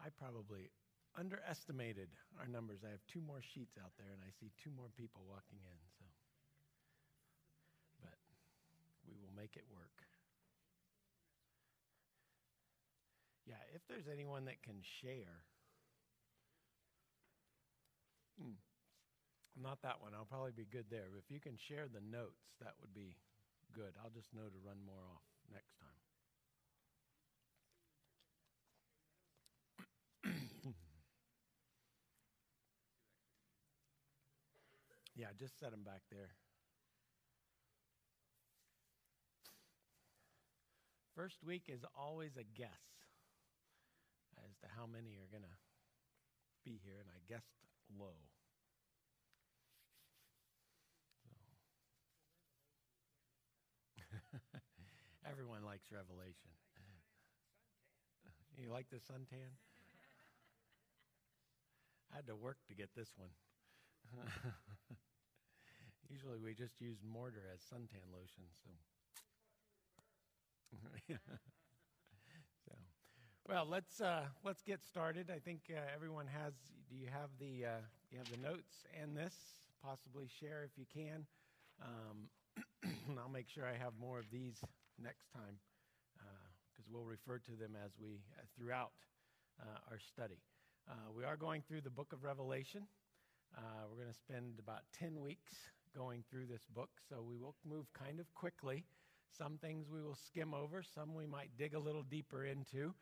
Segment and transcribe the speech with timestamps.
[0.00, 0.72] I probably
[1.18, 2.08] underestimated
[2.40, 2.80] our numbers.
[2.80, 5.78] I have two more sheets out there, and I see two more people walking in.
[6.00, 6.06] So,
[8.00, 8.16] but
[9.04, 9.92] we will make it work.
[13.44, 15.44] Yeah, if there's anyone that can share.
[18.38, 18.56] Hmm.
[19.58, 20.14] Not that one.
[20.14, 21.10] I'll probably be good there.
[21.18, 23.18] If you can share the notes, that would be
[23.74, 23.92] good.
[24.00, 25.89] I'll just know to run more off next time.
[35.20, 36.30] Yeah, just set them back there.
[41.14, 43.04] First week is always a guess
[44.48, 45.56] as to how many are going to
[46.64, 47.52] be here, and I guessed
[47.98, 48.16] low.
[55.30, 56.50] Everyone likes Revelation.
[58.56, 59.56] You like the suntan?
[62.12, 63.30] I had to work to get this one.
[66.10, 68.42] Usually we just use mortar as suntan lotion.
[68.64, 68.70] So,
[72.66, 72.72] so
[73.48, 75.30] well, let's uh, let's get started.
[75.30, 76.54] I think uh, everyone has.
[76.90, 79.34] Do you have the uh, you have the notes and this?
[79.84, 81.26] Possibly share if you can.
[81.80, 82.28] Um,
[83.18, 84.64] I'll make sure I have more of these
[85.00, 85.58] next time
[86.72, 88.92] because uh, we'll refer to them as we uh, throughout
[89.60, 90.42] uh, our study.
[91.16, 92.82] We are going through the book of Revelation.
[93.56, 95.54] We're going to spend about 10 weeks
[95.96, 98.84] going through this book, so we will move kind of quickly.
[99.36, 102.94] Some things we will skim over, some we might dig a little deeper into.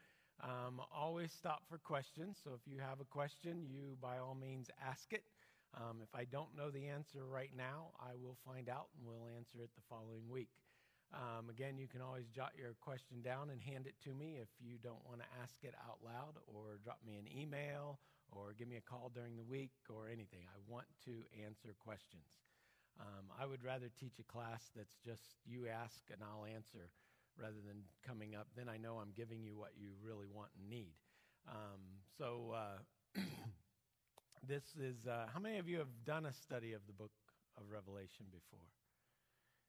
[0.42, 2.38] Um, always stop for questions.
[2.44, 5.24] So if you have a question, you by all means ask it.
[5.76, 9.28] Um, if I don't know the answer right now, I will find out and we'll
[9.36, 10.48] answer it the following week.
[11.12, 14.48] Um, again, you can always jot your question down and hand it to me if
[14.60, 17.98] you don't want to ask it out loud, or drop me an email,
[18.30, 20.44] or give me a call during the week, or anything.
[20.44, 22.28] I want to answer questions.
[23.00, 26.90] Um, I would rather teach a class that's just you ask and I'll answer
[27.40, 28.48] rather than coming up.
[28.56, 30.94] Then I know I'm giving you what you really want and need.
[31.48, 31.80] Um,
[32.18, 33.20] so, uh,
[34.48, 37.12] this is uh, how many of you have done a study of the book
[37.56, 38.66] of Revelation before?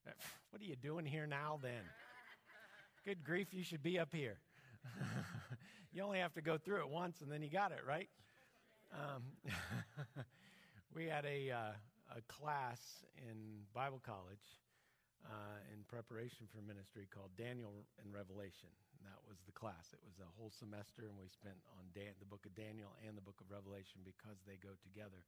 [0.50, 1.84] What are you doing here now then?
[3.06, 4.40] Good grief, you should be up here.
[5.94, 8.10] you only have to go through it once and then you got it, right?
[8.92, 9.24] Um,
[10.96, 11.72] we had a, uh,
[12.16, 14.60] a class in Bible college
[15.26, 18.70] uh, in preparation for ministry called Daniel and Revelation.
[18.98, 19.92] And that was the class.
[19.94, 23.18] It was a whole semester, and we spent on Dan- the book of Daniel and
[23.18, 25.24] the book of Revelation because they go together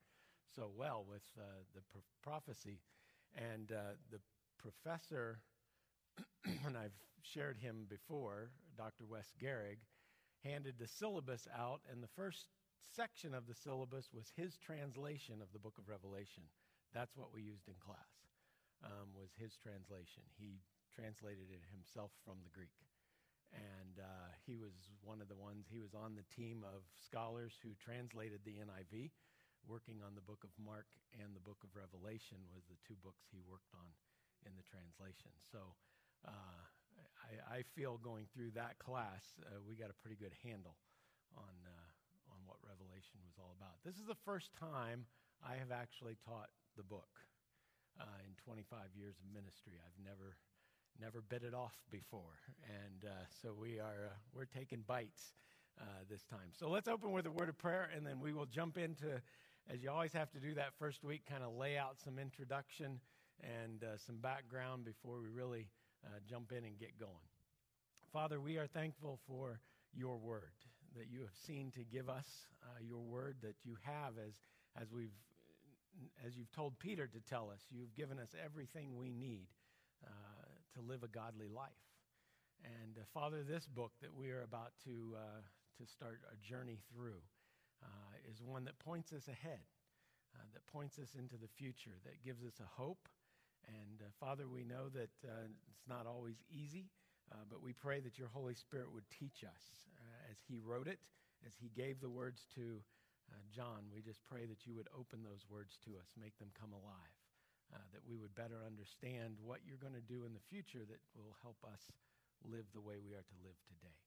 [0.56, 2.80] so well with uh, the pro- prophecy.
[3.36, 4.20] And uh, the
[4.58, 5.40] professor,
[6.66, 9.06] and I've shared him before, Dr.
[9.06, 9.80] Wes Gehrig,
[10.44, 12.48] handed the syllabus out, and the first
[12.96, 16.44] section of the syllabus was his translation of the book of Revelation.
[16.92, 18.12] That's what we used in class,
[18.84, 20.28] um, was his translation.
[20.36, 20.60] He
[20.92, 22.76] translated it himself from the Greek.
[23.52, 27.60] And uh, he was one of the ones, he was on the team of scholars
[27.60, 29.12] who translated the NIV.
[29.68, 33.30] Working on the book of Mark and the book of Revelation was the two books
[33.30, 33.94] he worked on
[34.48, 35.30] in the translation.
[35.38, 35.78] So
[36.26, 36.64] uh,
[37.22, 40.82] I, I, feel going through that class, uh, we got a pretty good handle
[41.38, 43.78] on, uh, on what Revelation was all about.
[43.86, 45.06] This is the first time
[45.46, 47.10] I have actually taught the book
[48.00, 49.74] uh, in 25 years of ministry.
[49.82, 50.38] I've never
[51.00, 52.38] never bit it off before,
[52.68, 55.34] and uh, so we are uh, we're taking bites
[56.10, 56.52] this time.
[56.52, 59.20] So let's open with a word of prayer, and then we will jump into,
[59.68, 63.00] as you always have to do that first week, kind of lay out some introduction
[63.42, 65.68] and uh, some background before we really
[66.06, 67.30] uh, jump in and get going.
[68.12, 69.60] Father, we are thankful for
[69.94, 70.54] your word
[70.98, 72.28] that you have seen to give us,
[72.64, 74.34] uh, your word that you have as,
[74.80, 75.16] as, we've,
[76.26, 77.62] as you've told Peter to tell us.
[77.70, 79.48] You've given us everything we need
[80.06, 80.10] uh,
[80.76, 81.72] to live a godly life.
[82.64, 85.42] And uh, Father, this book that we are about to, uh,
[85.78, 87.22] to start a journey through
[88.30, 89.60] is one that points us ahead.
[90.34, 93.10] Uh, that points us into the future, that gives us a hope,
[93.68, 96.90] and uh, Father, we know that uh, it's not always easy,
[97.32, 99.62] uh, but we pray that your Holy Spirit would teach us
[100.00, 101.00] uh, as He wrote it,
[101.46, 102.82] as He gave the words to
[103.32, 103.88] uh, John.
[103.90, 107.18] We just pray that you would open those words to us, make them come alive,
[107.72, 111.02] uh, that we would better understand what you're going to do in the future that
[111.16, 111.90] will help us
[112.44, 113.98] live the way we are to live today.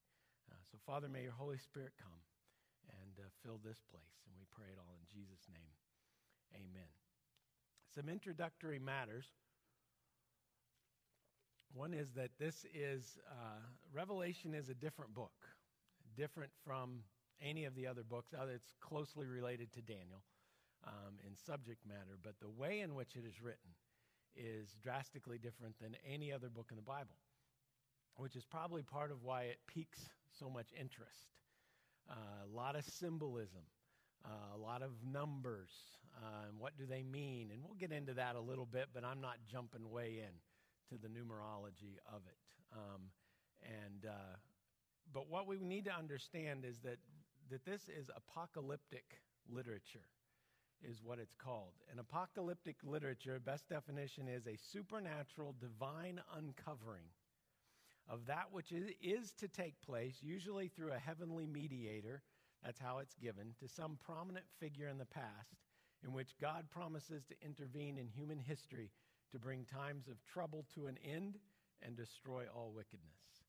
[0.68, 2.20] so, Father, may your Holy Spirit come
[2.90, 4.16] and fill this place.
[4.26, 5.72] And we pray it all in Jesus' name.
[6.54, 6.90] Amen.
[7.94, 9.26] Some introductory matters.
[11.72, 13.60] One is that this is, uh,
[13.92, 15.32] Revelation is a different book,
[16.16, 17.02] different from
[17.40, 18.32] any of the other books.
[18.34, 20.22] Uh, it's closely related to Daniel
[20.86, 23.70] um, in subject matter, but the way in which it is written
[24.36, 27.16] is drastically different than any other book in the Bible,
[28.16, 30.00] which is probably part of why it piques
[30.38, 31.28] so much interest.
[32.10, 33.62] Uh, a lot of symbolism,
[34.24, 35.70] uh, a lot of numbers,
[36.16, 37.50] uh, and what do they mean?
[37.52, 40.34] And we'll get into that a little bit, but I'm not jumping way in
[40.90, 42.36] to the numerology of it.
[42.72, 43.02] Um,
[43.62, 44.36] and uh,
[45.12, 46.98] but what we need to understand is that
[47.50, 49.04] that this is apocalyptic
[49.48, 50.06] literature
[50.82, 51.72] is what it's called.
[51.92, 57.04] An apocalyptic literature, best definition is a supernatural divine uncovering
[58.08, 62.22] of that which is to take place, usually through a heavenly mediator.
[62.62, 65.56] That's how it's given to some prominent figure in the past,
[66.04, 68.90] in which God promises to intervene in human history
[69.32, 71.38] to bring times of trouble to an end
[71.82, 73.42] and destroy all wickedness.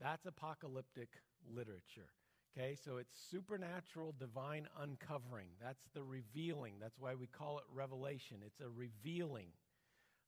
[0.00, 1.08] That's apocalyptic
[1.54, 2.10] literature.
[2.58, 5.48] Okay, so it's supernatural divine uncovering.
[5.62, 6.74] That's the revealing.
[6.80, 8.38] That's why we call it revelation.
[8.44, 9.48] It's a revealing.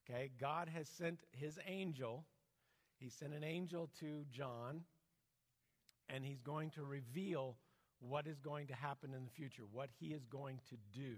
[0.08, 2.24] Okay, God has sent his angel.
[2.98, 4.82] He sent an angel to John,
[6.08, 7.56] and he's going to reveal
[7.98, 11.16] what is going to happen in the future, what he is going to do.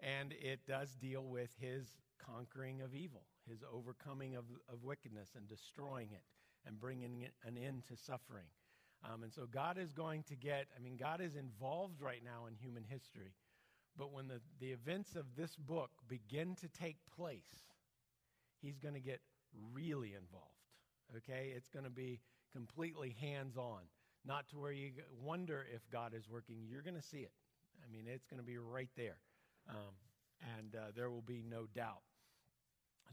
[0.00, 1.86] And it does deal with his
[2.24, 6.22] conquering of evil, his overcoming of, of wickedness and destroying it
[6.66, 8.46] and bringing an end to suffering.
[9.04, 12.46] Um, and so God is going to get, I mean, God is involved right now
[12.46, 13.34] in human history.
[13.98, 17.66] But when the, the events of this book begin to take place,
[18.60, 19.20] he's going to get
[19.72, 20.48] really involved.
[21.16, 21.52] Okay?
[21.54, 22.20] It's going to be
[22.52, 23.82] completely hands on,
[24.24, 24.92] not to where you
[25.22, 26.56] wonder if God is working.
[26.68, 27.32] You're going to see it.
[27.86, 29.18] I mean, it's going to be right there.
[29.68, 29.94] Um,
[30.58, 32.02] and uh, there will be no doubt.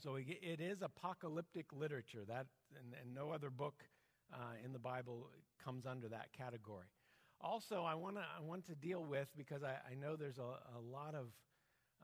[0.01, 2.23] So it is apocalyptic literature.
[2.27, 3.83] That and, and no other book
[4.33, 5.29] uh, in the Bible
[5.63, 6.87] comes under that category.
[7.39, 10.79] Also, I, wanna, I want to deal with, because I, I know there's a, a
[10.79, 11.27] lot of,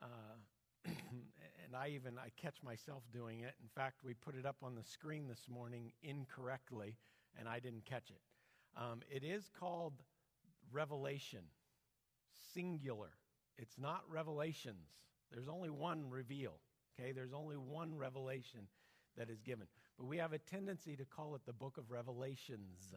[0.02, 0.36] uh,
[0.84, 3.54] and I even, I catch myself doing it.
[3.62, 6.96] In fact, we put it up on the screen this morning incorrectly,
[7.38, 8.20] and I didn't catch it.
[8.76, 9.94] Um, it is called
[10.72, 11.44] Revelation,
[12.52, 13.10] singular.
[13.56, 14.88] It's not revelations.
[15.32, 16.58] There's only one reveal,
[16.98, 17.12] okay?
[17.12, 18.68] There's only one revelation
[19.16, 19.66] that is given.
[19.98, 22.94] But we have a tendency to call it the book of Revelations,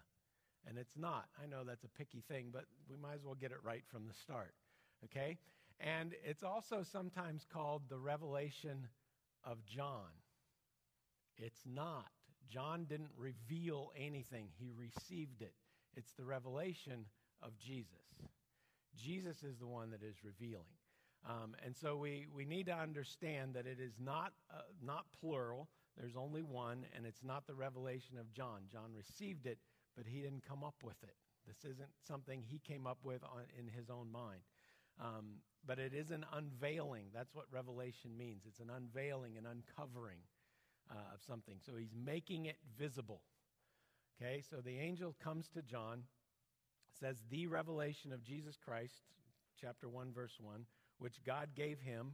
[0.68, 1.26] and it's not.
[1.42, 4.08] I know that's a picky thing, but we might as well get it right from
[4.08, 4.54] the start,
[5.06, 5.38] okay?
[5.80, 8.88] And it's also sometimes called the revelation
[9.44, 10.12] of John.
[11.38, 12.12] It's not.
[12.48, 15.54] John didn't reveal anything, he received it.
[15.96, 17.06] It's the revelation
[17.42, 17.98] of Jesus.
[18.96, 20.78] Jesus is the one that is revealing.
[21.28, 25.70] Um, and so we, we need to understand that it is not, uh, not plural.
[25.98, 28.62] There's only one, and it's not the revelation of John.
[28.72, 29.60] John received it,
[29.96, 31.16] but he didn't come up with it.
[31.48, 34.42] This isn't something he came up with on, in his own mind.
[35.00, 37.06] Um, but it is an unveiling.
[37.14, 40.20] That's what revelation means it's an unveiling, an uncovering
[40.90, 41.56] uh, of something.
[41.66, 43.22] So he's making it visible.
[44.22, 46.04] Okay, so the angel comes to John,
[47.00, 49.02] says, The revelation of Jesus Christ,
[49.60, 50.66] chapter 1, verse 1,
[51.00, 52.14] which God gave him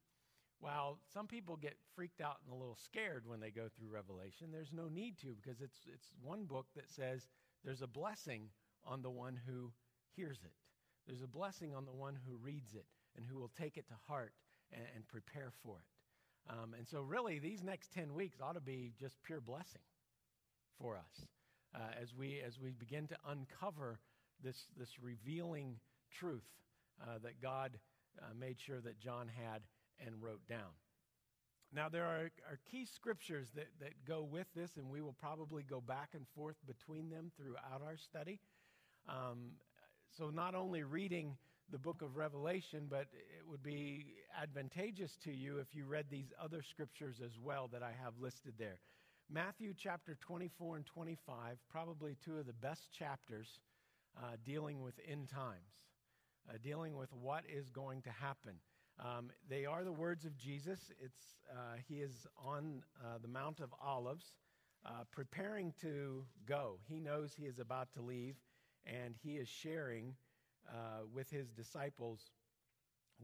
[0.61, 4.47] while some people get freaked out and a little scared when they go through Revelation,
[4.51, 7.27] there's no need to because it's, it's one book that says
[7.65, 8.49] there's a blessing
[8.85, 9.71] on the one who
[10.15, 10.53] hears it.
[11.07, 12.85] There's a blessing on the one who reads it
[13.17, 14.33] and who will take it to heart
[14.71, 16.53] and, and prepare for it.
[16.53, 19.81] Um, and so, really, these next 10 weeks ought to be just pure blessing
[20.79, 21.25] for us
[21.75, 23.99] uh, as, we, as we begin to uncover
[24.43, 25.75] this, this revealing
[26.11, 26.47] truth
[27.01, 27.77] uh, that God
[28.19, 29.61] uh, made sure that John had
[30.05, 30.73] and wrote down.
[31.73, 35.63] Now, there are, are key scriptures that, that go with this, and we will probably
[35.63, 38.39] go back and forth between them throughout our study.
[39.07, 39.51] Um,
[40.17, 41.37] so, not only reading
[41.71, 46.33] the book of Revelation, but it would be advantageous to you if you read these
[46.41, 48.79] other scriptures as well that I have listed there.
[49.29, 53.61] Matthew chapter 24 and 25, probably two of the best chapters
[54.17, 55.71] uh, dealing with end times,
[56.49, 58.55] uh, dealing with what is going to happen.
[59.03, 60.91] Um, they are the words of Jesus.
[61.03, 64.33] It's, uh, he is on uh, the Mount of Olives,
[64.85, 66.77] uh, preparing to go.
[66.87, 68.35] He knows he is about to leave,
[68.85, 70.13] and he is sharing
[70.69, 72.19] uh, with his disciples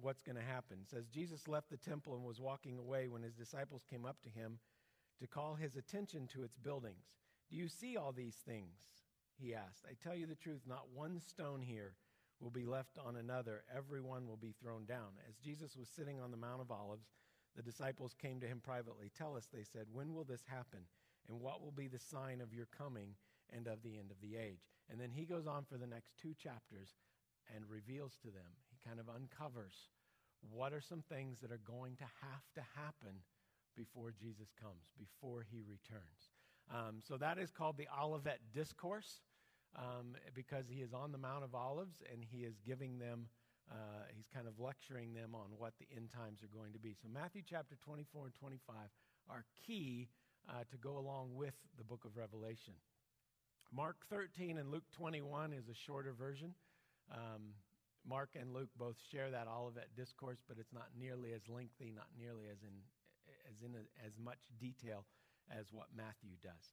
[0.02, 0.78] what's going to happen.
[0.82, 4.18] It says Jesus left the temple and was walking away when his disciples came up
[4.24, 4.60] to him
[5.20, 7.06] to call his attention to its buildings.
[7.50, 8.78] Do you see all these things?
[9.40, 9.86] He asked.
[9.88, 11.94] I tell you the truth, not one stone here
[12.40, 13.64] will be left on another.
[13.76, 15.18] Everyone will be thrown down.
[15.28, 17.08] As Jesus was sitting on the Mount of Olives,
[17.56, 19.12] the disciples came to him privately.
[19.18, 20.86] Tell us, they said, when will this happen?
[21.28, 23.16] And what will be the sign of your coming
[23.52, 24.70] and of the end of the age?
[24.90, 26.96] And then he goes on for the next two chapters
[27.54, 29.90] and reveals to them, he kind of uncovers
[30.52, 33.24] what are some things that are going to have to happen
[33.76, 36.32] before Jesus comes, before he returns.
[36.74, 39.22] Um, so that is called the Olivet Discourse
[39.76, 43.28] um, because he is on the Mount of Olives and he is giving them,
[43.72, 46.96] uh, he's kind of lecturing them on what the end times are going to be.
[47.02, 48.76] So Matthew chapter 24 and 25
[49.30, 50.10] are key
[50.50, 52.74] uh, to go along with the book of Revelation.
[53.74, 56.54] Mark 13 and Luke 21 is a shorter version.
[57.12, 57.54] Um,
[58.08, 62.08] Mark and Luke both share that Olivet discourse, but it's not nearly as lengthy, not
[62.18, 62.72] nearly as in
[63.52, 65.04] as in a, as much detail
[65.52, 66.64] as what Matthew does.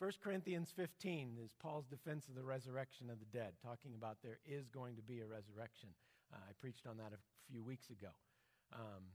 [0.00, 4.38] 1 Corinthians 15 is Paul's defense of the resurrection of the dead, talking about there
[4.48, 5.90] is going to be a resurrection.
[6.32, 7.20] Uh, I preached on that a
[7.52, 8.08] few weeks ago.
[8.72, 9.12] Um,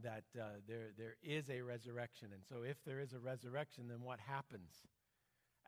[0.00, 2.28] that uh, there, there is a resurrection.
[2.32, 4.86] And so, if there is a resurrection, then what happens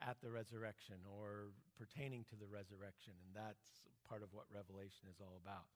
[0.00, 3.14] at the resurrection or pertaining to the resurrection?
[3.26, 5.66] And that's part of what Revelation is all about.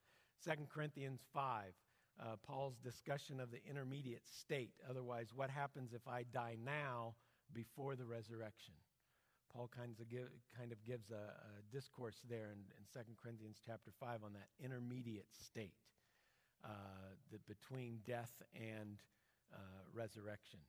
[0.46, 1.74] 2 Corinthians 5,
[2.22, 4.70] uh, Paul's discussion of the intermediate state.
[4.88, 7.16] Otherwise, what happens if I die now
[7.52, 8.74] before the resurrection?
[9.52, 13.56] Paul kind of, give, kind of gives a, a discourse there in, in 2 Corinthians
[13.64, 15.72] chapter 5 on that intermediate state
[16.64, 16.68] uh,
[17.32, 18.98] the, between death and
[19.52, 19.58] uh,
[19.94, 20.60] resurrection.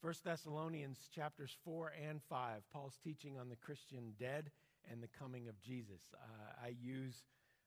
[0.00, 4.50] 1 Thessalonians chapters 4 and 5, Paul's teaching on the Christian dead
[4.90, 6.00] and the coming of Jesus.
[6.14, 7.22] Uh, I use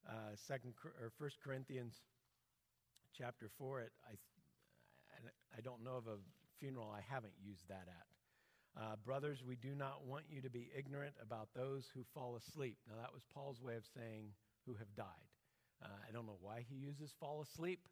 [0.07, 2.01] uh, second or 1 Corinthians
[3.17, 3.81] chapter 4.
[3.81, 4.15] It, I,
[5.57, 6.17] I don't know of a
[6.59, 8.05] funeral I haven't used that at.
[8.75, 12.77] Uh, brothers, we do not want you to be ignorant about those who fall asleep.
[12.89, 15.31] Now, that was Paul's way of saying who have died.
[15.81, 17.87] Uh, I don't know why he uses fall asleep,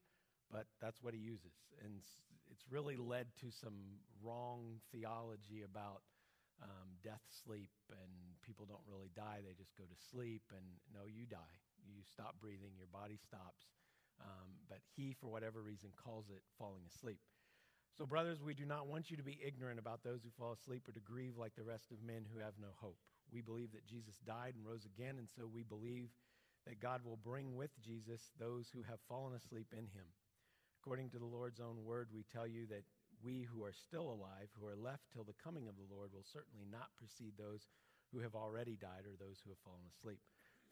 [0.52, 1.56] but that's what he uses.
[1.84, 2.04] And
[2.52, 6.04] it's really led to some wrong theology about
[6.62, 8.12] um, death sleep, and
[8.44, 10.44] people don't really die, they just go to sleep.
[10.52, 10.64] And
[10.94, 11.56] no, you die.
[11.88, 13.72] You stop breathing, your body stops.
[14.20, 17.20] Um, but he, for whatever reason, calls it falling asleep.
[17.98, 20.88] So, brothers, we do not want you to be ignorant about those who fall asleep
[20.90, 22.98] or to grieve like the rest of men who have no hope.
[23.32, 26.10] We believe that Jesus died and rose again, and so we believe
[26.66, 30.10] that God will bring with Jesus those who have fallen asleep in him.
[30.82, 32.84] According to the Lord's own word, we tell you that
[33.24, 36.26] we who are still alive, who are left till the coming of the Lord, will
[36.26, 37.68] certainly not precede those
[38.12, 40.20] who have already died or those who have fallen asleep.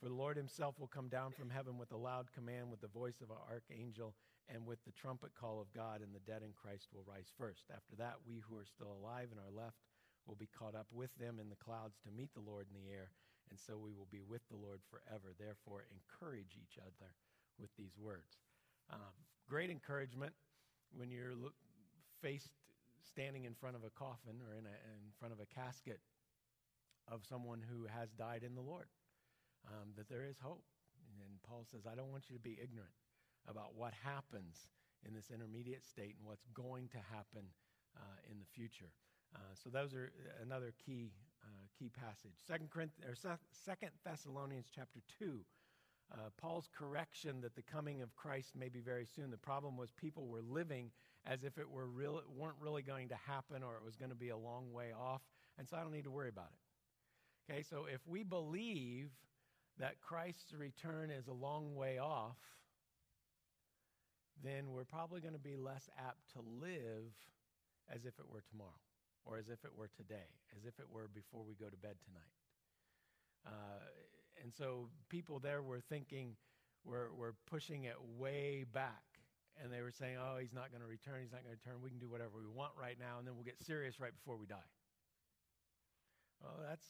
[0.01, 2.87] For the Lord himself will come down from heaven with a loud command, with the
[2.87, 4.15] voice of an archangel,
[4.51, 7.71] and with the trumpet call of God, and the dead in Christ will rise first.
[7.71, 9.79] After that, we who are still alive and are left
[10.27, 12.91] will be caught up with them in the clouds to meet the Lord in the
[12.91, 13.15] air,
[13.49, 15.31] and so we will be with the Lord forever.
[15.39, 17.15] Therefore, encourage each other
[17.57, 18.43] with these words.
[18.91, 19.15] Um,
[19.47, 20.33] great encouragement
[20.91, 21.33] when you're
[22.21, 22.51] faced
[23.07, 25.99] standing in front of a coffin or in, a, in front of a casket
[27.07, 28.87] of someone who has died in the Lord
[29.67, 30.63] um, that there is hope.
[31.19, 32.93] And Paul says, I don't want you to be ignorant
[33.47, 34.67] about what happens
[35.07, 37.45] in this intermediate state and what's going to happen
[37.97, 38.91] uh, in the future.
[39.35, 40.11] Uh, so those are
[40.43, 41.11] another key
[41.43, 42.37] uh, key passage.
[42.45, 45.39] Second Corinthians, or Second Thessalonians chapter two.
[46.13, 49.31] Uh, Paul's correction that the coming of Christ may be very soon.
[49.31, 50.91] The problem was people were living
[51.25, 54.15] as if it were real, weren't really going to happen or it was going to
[54.15, 55.21] be a long way off,
[55.57, 57.51] and so I don't need to worry about it.
[57.51, 59.09] Okay, so if we believe
[59.79, 62.35] that Christ's return is a long way off,
[64.43, 67.13] then we're probably going to be less apt to live
[67.93, 68.81] as if it were tomorrow,
[69.25, 71.95] or as if it were today, as if it were before we go to bed
[72.05, 72.33] tonight.
[73.45, 73.83] Uh,
[74.43, 76.35] and so people there were thinking,
[76.85, 79.03] we're, we're pushing it way back.
[79.61, 81.81] And they were saying, oh, he's not going to return, he's not going to return.
[81.83, 84.37] We can do whatever we want right now, and then we'll get serious right before
[84.37, 84.69] we die.
[86.41, 86.87] Well, that's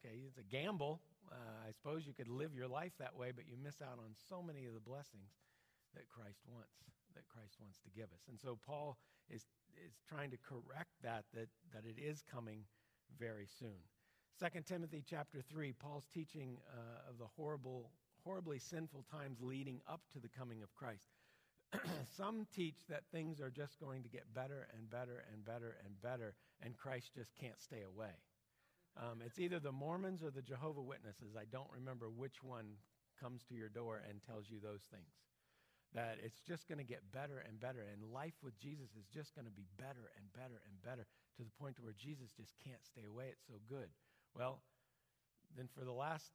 [0.00, 0.24] okay.
[0.26, 1.00] It's a gamble.
[1.30, 4.16] Uh, I suppose you could live your life that way, but you miss out on
[4.28, 5.30] so many of the blessings
[5.98, 6.70] that Christ wants
[7.14, 8.22] that Christ wants to give us.
[8.30, 8.96] And so Paul
[9.28, 9.42] is
[9.74, 12.62] is trying to correct that that that it is coming
[13.18, 13.82] very soon.
[14.38, 17.90] Second Timothy chapter three, Paul's teaching uh, of the horrible,
[18.22, 21.10] horribly sinful times leading up to the coming of Christ.
[22.16, 26.00] Some teach that things are just going to get better and better and better and
[26.00, 28.14] better, and Christ just can't stay away.
[28.96, 31.34] Um, it's either the Mormons or the Jehovah Witnesses.
[31.36, 32.78] I don't remember which one
[33.20, 35.10] comes to your door and tells you those things.
[35.94, 37.80] That it's just going to get better and better.
[37.80, 41.42] And life with Jesus is just going to be better and better and better to
[41.44, 43.32] the point where Jesus just can't stay away.
[43.32, 43.88] It's so good.
[44.36, 44.60] Well,
[45.56, 46.28] then for the last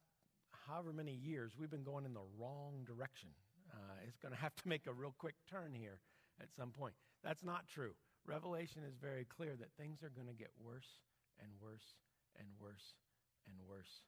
[0.66, 3.30] however many years, we've been going in the wrong direction.
[3.70, 6.00] Uh, it's going to have to make a real quick turn here
[6.40, 6.94] at some point.
[7.22, 7.94] That's not true.
[8.26, 10.98] Revelation is very clear that things are going to get worse
[11.38, 11.94] and worse
[12.38, 12.96] and worse
[13.46, 14.02] and worse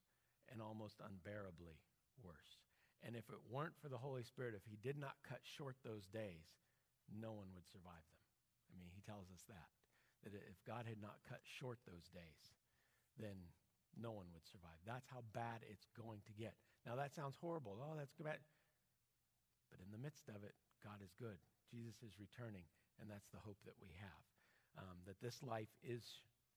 [0.50, 1.76] and almost unbearably
[2.22, 2.65] worse.
[3.04, 6.08] And if it weren't for the Holy Spirit, if He did not cut short those
[6.08, 6.48] days,
[7.12, 8.22] no one would survive them.
[8.70, 9.68] I mean, He tells us that.
[10.24, 12.42] That if God had not cut short those days,
[13.20, 13.36] then
[13.94, 14.76] no one would survive.
[14.84, 16.56] That's how bad it's going to get.
[16.84, 17.78] Now, that sounds horrible.
[17.78, 18.42] Oh, that's bad.
[19.70, 21.38] But in the midst of it, God is good.
[21.70, 22.66] Jesus is returning,
[23.00, 24.22] and that's the hope that we have.
[24.78, 26.04] Um, that this life is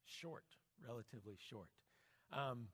[0.06, 0.46] short,
[0.82, 1.72] relatively short.
[2.34, 2.70] Um,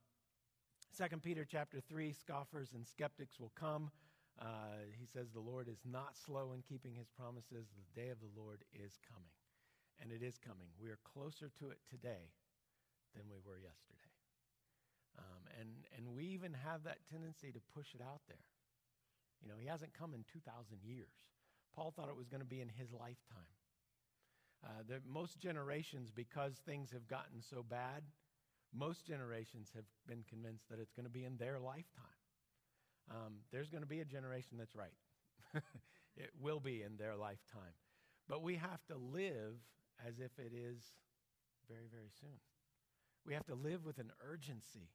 [0.95, 3.91] 2 Peter chapter 3, scoffers and skeptics will come.
[4.39, 7.67] Uh, he says, The Lord is not slow in keeping his promises.
[7.75, 9.35] The day of the Lord is coming.
[9.99, 10.71] And it is coming.
[10.79, 12.31] We are closer to it today
[13.11, 14.11] than we were yesterday.
[15.19, 18.47] Um, and, and we even have that tendency to push it out there.
[19.43, 21.27] You know, he hasn't come in 2,000 years.
[21.75, 23.51] Paul thought it was going to be in his lifetime.
[24.63, 28.03] Uh, most generations, because things have gotten so bad,
[28.77, 32.19] most generations have been convinced that it's going to be in their lifetime.
[33.09, 34.93] Um, there's going to be a generation that's right.
[36.17, 37.75] it will be in their lifetime.
[38.27, 39.53] But we have to live
[40.05, 40.81] as if it is
[41.69, 42.39] very, very soon.
[43.25, 44.89] We have to live with an urgency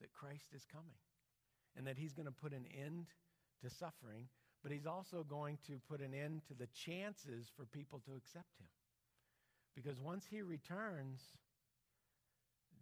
[0.00, 0.98] that Christ is coming
[1.76, 3.06] and that he's going to put an end
[3.62, 4.28] to suffering,
[4.62, 8.58] but he's also going to put an end to the chances for people to accept
[8.58, 8.68] him.
[9.74, 11.30] Because once he returns,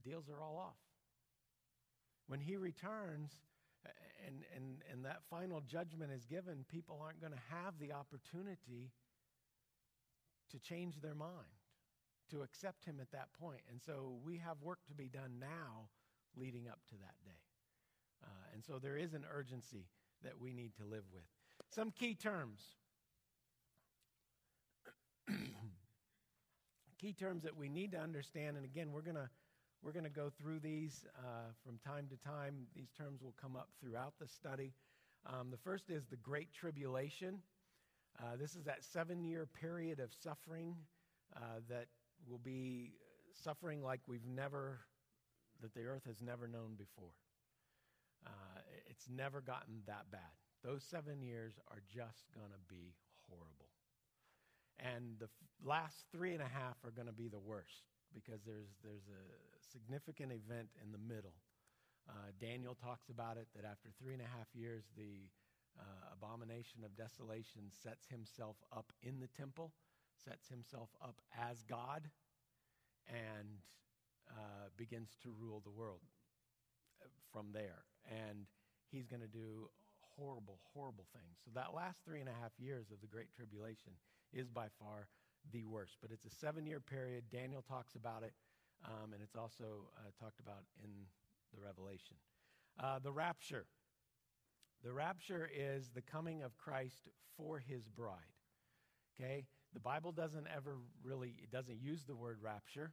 [0.04, 0.76] deals are all off.
[2.26, 3.32] When he returns
[4.26, 8.90] and, and, and that final judgment is given, people aren't going to have the opportunity
[10.50, 11.60] to change their mind,
[12.30, 13.60] to accept him at that point.
[13.70, 15.88] And so we have work to be done now
[16.36, 17.30] leading up to that day.
[18.22, 19.86] Uh, and so there is an urgency
[20.22, 21.24] that we need to live with.
[21.70, 22.60] Some key terms.
[26.98, 29.28] key terms that we need to understand, and again, we're going to
[29.84, 32.66] we're going to go through these uh, from time to time.
[32.74, 34.72] These terms will come up throughout the study.
[35.26, 37.40] Um, the first is the Great Tribulation.
[38.18, 40.74] Uh, this is that seven year period of suffering
[41.36, 41.86] uh, that
[42.26, 42.92] will be
[43.34, 44.78] suffering like we've never,
[45.60, 47.12] that the earth has never known before.
[48.26, 50.20] Uh, it's never gotten that bad.
[50.64, 52.94] Those seven years are just going to be
[53.28, 53.68] horrible.
[54.78, 55.30] And the f-
[55.62, 57.82] last three and a half are going to be the worst
[58.14, 59.22] because there's, there's a
[59.60, 61.34] significant event in the middle.
[62.08, 65.26] Uh, Daniel talks about it that after three and a half years, the
[65.78, 69.72] uh, abomination of desolation sets himself up in the temple,
[70.14, 72.08] sets himself up as God,
[73.08, 73.60] and
[74.30, 76.00] uh, begins to rule the world
[77.02, 77.84] uh, from there.
[78.06, 78.46] And
[78.90, 79.68] he's going to do
[80.16, 81.40] horrible, horrible things.
[81.44, 83.98] So that last three and a half years of the Great Tribulation
[84.32, 85.08] is by far
[85.52, 85.96] the worst.
[86.00, 87.24] But it's a seven year period.
[87.30, 88.32] Daniel talks about it,
[88.84, 90.90] um, and it's also uh, talked about in
[91.54, 92.16] the Revelation.
[92.78, 93.66] Uh, the rapture.
[94.82, 98.34] The rapture is the coming of Christ for his bride.
[99.18, 99.46] Okay?
[99.72, 102.92] The Bible doesn't ever really, it doesn't use the word rapture.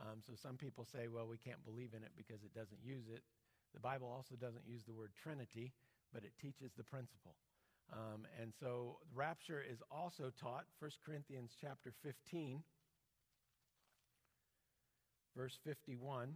[0.00, 3.08] Um, so some people say, well, we can't believe in it because it doesn't use
[3.12, 3.22] it.
[3.74, 5.72] The Bible also doesn't use the word Trinity,
[6.12, 7.34] but it teaches the principle.
[7.92, 12.62] Um, and so rapture is also taught, 1 Corinthians chapter 15,
[15.36, 16.34] verse 51.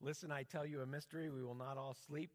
[0.00, 1.30] Listen, I tell you a mystery.
[1.30, 2.30] We will not all sleep,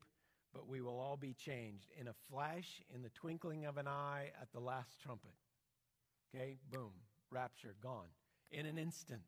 [0.54, 4.32] but we will all be changed in a flash, in the twinkling of an eye,
[4.41, 5.36] at the last trumpet.
[6.34, 6.91] Okay, boom,
[7.30, 8.08] rapture, gone.
[8.52, 9.21] In an instant.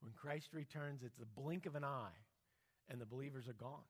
[0.00, 2.16] When Christ returns, it's a blink of an eye,
[2.88, 3.84] and the believers are gone.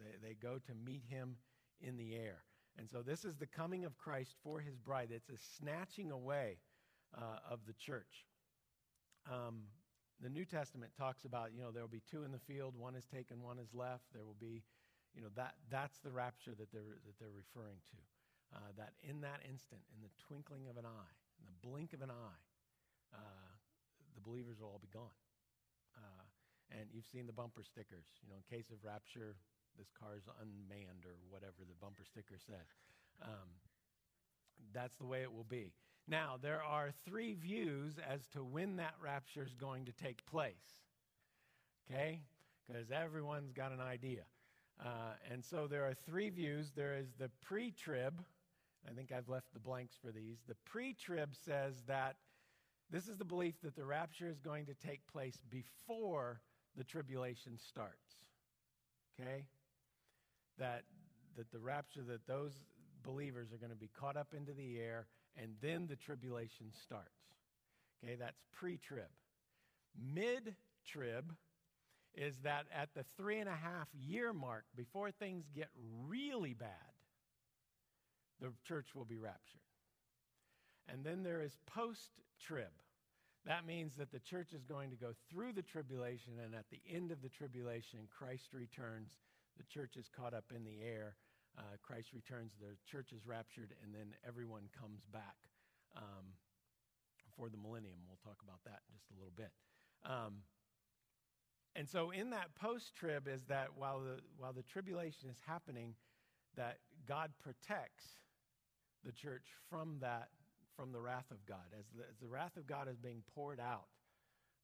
[0.00, 1.36] They, they go to meet him
[1.80, 2.42] in the air.
[2.78, 5.08] And so this is the coming of Christ for his bride.
[5.10, 6.58] It's a snatching away
[7.16, 8.24] uh, of the church.
[9.30, 9.66] Um,
[10.22, 12.94] the New Testament talks about, you know, there will be two in the field, one
[12.94, 14.04] is taken, one is left.
[14.14, 14.62] There will be,
[15.14, 17.98] you know, that, that's the rapture that they're, that they're referring to.
[18.54, 22.00] Uh, that in that instant, in the twinkling of an eye, in the blink of
[22.00, 22.42] an eye,
[23.12, 23.52] uh,
[24.14, 25.18] the believers will all be gone.
[25.94, 26.24] Uh,
[26.70, 29.36] and you've seen the bumper stickers, you know, in case of rapture,
[29.78, 32.66] this car's unmanned or whatever the bumper sticker said.
[33.22, 33.48] Um,
[34.72, 35.72] that's the way it will be.
[36.08, 40.82] Now, there are three views as to when that rapture is going to take place.
[41.90, 42.22] Okay?
[42.66, 44.24] Because everyone's got an idea.
[44.84, 48.22] Uh, and so there are three views there is the pre trib,
[48.88, 50.38] I think I've left the blanks for these.
[50.46, 52.16] The pre trib says that
[52.90, 56.40] this is the belief that the rapture is going to take place before
[56.76, 58.24] the tribulation starts.
[59.20, 59.44] Okay?
[60.58, 60.82] That,
[61.36, 62.52] that the rapture, that those
[63.04, 65.06] believers are going to be caught up into the air
[65.40, 67.08] and then the tribulation starts.
[68.02, 69.08] Okay, that's pre trib.
[69.96, 70.54] Mid
[70.86, 71.32] trib
[72.14, 75.68] is that at the three and a half year mark, before things get
[76.06, 76.68] really bad,
[78.40, 79.60] the church will be raptured.
[80.88, 82.72] And then there is post trib.
[83.46, 86.80] That means that the church is going to go through the tribulation, and at the
[86.92, 89.16] end of the tribulation, Christ returns.
[89.58, 91.16] The church is caught up in the air.
[91.58, 95.36] Uh, Christ returns, the church is raptured, and then everyone comes back
[95.96, 96.38] um,
[97.36, 97.98] for the millennium.
[98.06, 99.50] We'll talk about that in just a little bit.
[100.06, 100.46] Um,
[101.74, 105.94] and so, in that post trib, is that while the, while the tribulation is happening,
[106.56, 108.04] that God protects
[109.04, 110.28] the church from that,
[110.76, 111.74] from the wrath of God.
[111.78, 113.88] As the, as the wrath of God is being poured out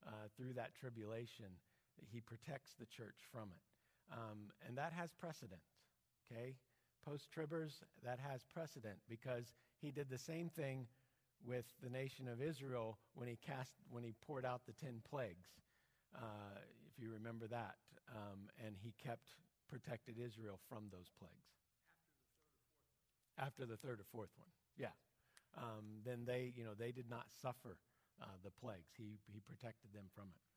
[0.07, 1.47] uh, through that tribulation,
[2.11, 3.74] He protects the church from it.
[4.13, 5.61] Um, and that has precedent,
[6.31, 6.55] okay?
[7.05, 10.87] Post tribbers, that has precedent because He did the same thing
[11.47, 15.49] with the nation of Israel when He cast, when He poured out the ten plagues.
[16.15, 17.77] Uh, if you remember that,
[18.11, 19.35] um, and He kept
[19.69, 21.49] protected Israel from those plagues
[23.39, 24.49] after the third or fourth one.
[24.79, 24.95] Yeah.
[25.57, 27.79] Um, then they, you know, they did not suffer
[28.21, 28.91] uh, the plagues.
[28.97, 30.54] He, he protected them from it.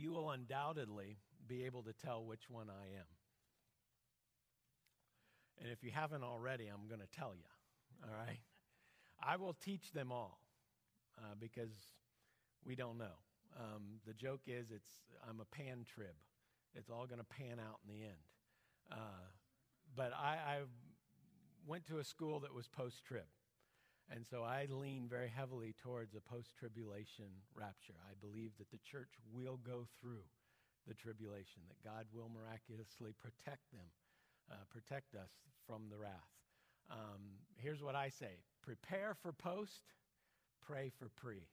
[0.00, 3.06] You will undoubtedly be able to tell which one I am.
[5.60, 7.44] And if you haven't already, I'm going to tell you.
[8.02, 8.38] All right?
[9.22, 10.40] I will teach them all
[11.18, 11.74] uh, because
[12.64, 13.18] we don't know.
[13.58, 16.14] Um, the joke is, it's I'm a pan trib.
[16.74, 18.24] It's all going to pan out in the end.
[18.90, 19.26] Uh,
[19.94, 20.58] but I, I
[21.66, 23.24] went to a school that was post trib.
[24.10, 27.94] And so I lean very heavily towards a post tribulation rapture.
[28.02, 30.26] I believe that the church will go through
[30.88, 33.86] the tribulation, that God will miraculously protect them,
[34.50, 35.30] uh, protect us
[35.66, 36.34] from the wrath.
[36.90, 39.94] Um, here's what I say prepare for post,
[40.60, 41.46] pray for pre.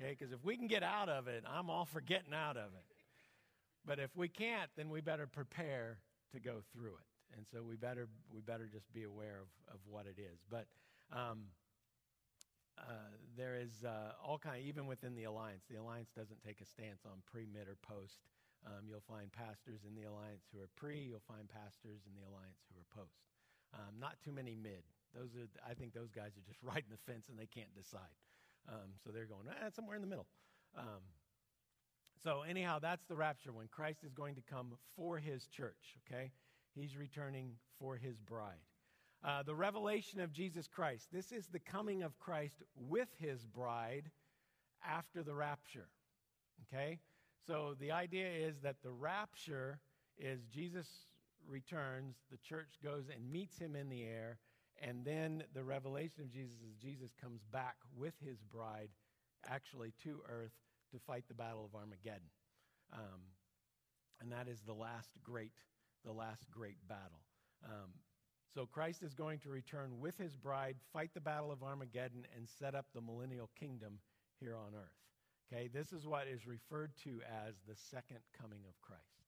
[0.00, 2.74] Okay, because if we can get out of it, I'm all for getting out of
[2.74, 2.96] it.
[3.86, 5.98] But if we can't, then we better prepare
[6.32, 9.80] to go through it and so we better we better just be aware of, of
[9.88, 10.38] what it is.
[10.50, 10.66] But
[11.12, 11.52] um,
[12.78, 15.64] uh, there is uh, all kind, even within the alliance.
[15.70, 18.24] The alliance doesn't take a stance on pre, mid, or post.
[18.66, 20.98] Um, you'll find pastors in the alliance who are pre.
[20.98, 23.20] You'll find pastors in the alliance who are post.
[23.74, 24.82] Um, not too many mid.
[25.14, 28.16] Those are, I think, those guys are just riding the fence and they can't decide.
[28.68, 30.26] Um, so they're going eh, somewhere in the middle.
[30.76, 31.02] Um,
[32.22, 35.98] so anyhow, that's the rapture when Christ is going to come for His church.
[36.06, 36.30] Okay,
[36.74, 38.64] He's returning for his bride.
[39.24, 41.06] Uh, the revelation of Jesus Christ.
[41.12, 44.10] This is the coming of Christ with his bride
[44.84, 45.88] after the rapture.
[46.66, 46.98] Okay?
[47.46, 49.78] So the idea is that the rapture
[50.18, 50.88] is Jesus
[51.48, 54.38] returns, the church goes and meets him in the air,
[54.80, 58.90] and then the revelation of Jesus is Jesus comes back with his bride
[59.48, 60.52] actually to earth
[60.92, 62.30] to fight the battle of Armageddon.
[62.92, 63.20] Um,
[64.20, 65.52] and that is the last great
[66.04, 67.22] the last great battle.
[67.64, 67.90] Um,
[68.54, 72.46] so Christ is going to return with his bride, fight the battle of Armageddon, and
[72.46, 73.98] set up the millennial kingdom
[74.38, 74.98] here on earth.
[75.52, 79.24] Okay, this is what is referred to as the second coming of Christ.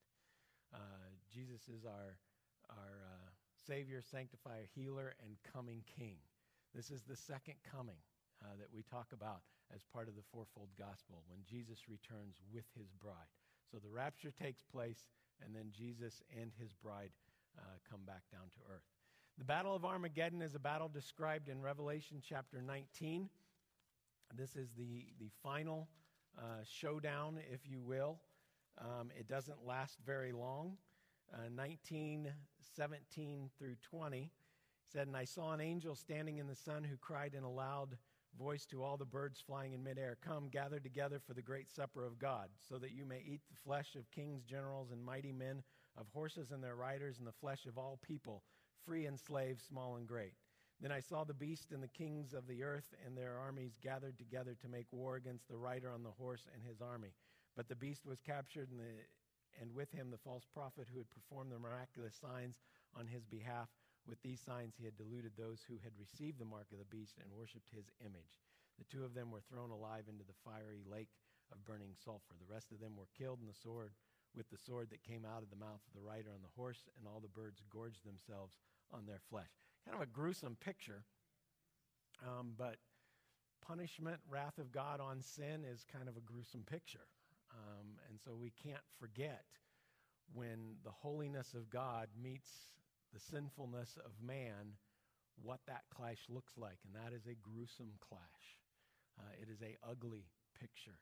[0.74, 2.16] Uh, Jesus is our,
[2.68, 3.28] our uh,
[3.66, 6.16] Savior, Sanctifier, Healer, and coming King.
[6.74, 8.00] This is the second coming
[8.42, 9.40] uh, that we talk about
[9.74, 13.32] as part of the fourfold gospel when Jesus returns with his bride.
[13.70, 15.08] So the rapture takes place
[15.44, 17.10] and then Jesus and his bride
[17.56, 18.84] uh, come back down to earth.
[19.36, 23.28] The Battle of Armageddon is a battle described in Revelation chapter 19.
[24.36, 25.88] This is the, the final
[26.38, 28.20] uh, showdown, if you will.
[28.78, 30.76] Um, it doesn't last very long.
[31.32, 32.32] Uh, 19,
[32.76, 34.30] 17 through 20
[34.84, 37.96] said, And I saw an angel standing in the sun who cried in a loud
[38.38, 42.04] voice to all the birds flying in midair Come, gather together for the great supper
[42.04, 45.64] of God, so that you may eat the flesh of kings, generals, and mighty men,
[45.96, 48.44] of horses and their riders, and the flesh of all people,
[48.86, 50.34] free and slave, small and great.
[50.80, 54.18] Then I saw the beast and the kings of the earth and their armies gathered
[54.18, 57.14] together to make war against the rider on the horse and his army.
[57.56, 58.90] But the beast was captured, and, the,
[59.60, 62.56] and with him the false prophet who had performed the miraculous signs
[62.98, 63.68] on his behalf
[64.06, 67.16] with these signs, he had deluded those who had received the mark of the beast
[67.16, 68.42] and worshiped his image.
[68.76, 71.14] The two of them were thrown alive into the fiery lake
[71.48, 72.36] of burning sulfur.
[72.36, 73.94] The rest of them were killed in the sword
[74.36, 76.90] with the sword that came out of the mouth of the rider on the horse,
[76.98, 78.58] and all the birds gorged themselves
[78.94, 79.50] on their flesh.
[79.85, 81.04] Kind of a gruesome picture,
[82.22, 82.76] um, but
[83.66, 87.09] punishment, wrath of God on sin is kind of a gruesome picture.
[87.50, 89.44] Um, and so we can't forget
[90.33, 92.50] when the holiness of God meets
[93.12, 94.74] the sinfulness of man,
[95.42, 96.78] what that clash looks like.
[96.85, 98.59] And that is a gruesome clash.
[99.18, 100.26] Uh, it is a ugly
[100.59, 100.98] picture.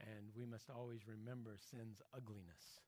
[0.00, 2.82] And we must always remember sin's ugliness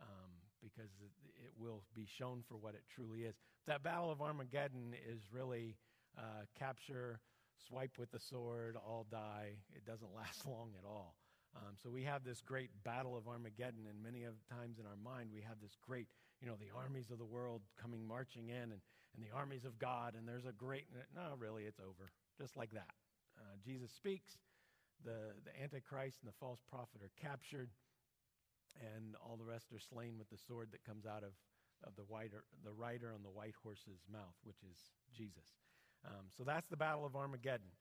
[0.00, 3.36] um, because it, will be shown for what it truly is.
[3.66, 5.76] That Battle of Armageddon is really
[6.18, 7.20] uh, capture,
[7.68, 9.56] swipe with the sword, all die.
[9.76, 11.14] It doesn't last long at all.
[11.54, 14.98] Um, so we have this great battle of Armageddon, and many of times in our
[14.98, 16.08] mind we have this great,
[16.40, 18.82] you know, the armies of the world coming marching in, and,
[19.14, 22.72] and the armies of God, and there's a great, no, really, it's over, just like
[22.72, 22.90] that.
[23.38, 24.38] Uh, Jesus speaks,
[25.04, 27.70] the, the Antichrist and the false prophet are captured,
[28.80, 31.32] and all the rest are slain with the sword that comes out of,
[31.86, 32.32] of the, white,
[32.64, 34.78] the rider on the white horse's mouth, which is
[35.16, 35.54] Jesus.
[36.04, 37.72] Um, so that's the battle of Armageddon.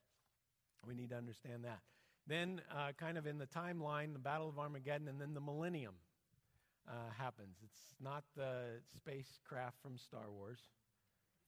[0.88, 1.80] We need to understand that.
[2.28, 5.96] Then, uh, kind of in the timeline, the Battle of Armageddon, and then the millennium
[6.88, 7.58] uh, happens.
[7.64, 10.60] It's not the spacecraft from Star Wars.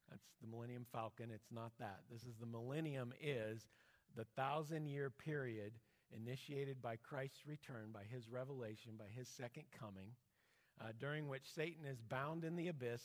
[0.09, 1.31] That's the Millennium Falcon.
[1.33, 1.99] It's not that.
[2.11, 3.67] This is the millennium is
[4.15, 5.73] the thousand year period
[6.15, 10.15] initiated by Christ's return, by his revelation, by his second coming,
[10.81, 13.01] uh, during which Satan is bound in the abyss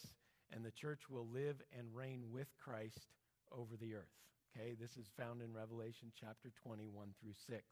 [0.53, 3.07] and the church will live and reign with Christ
[3.53, 4.15] over the earth.
[4.51, 7.63] Okay, this is found in Revelation chapter 21 through 6.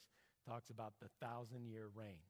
[0.46, 2.22] Talks about the thousand year reign.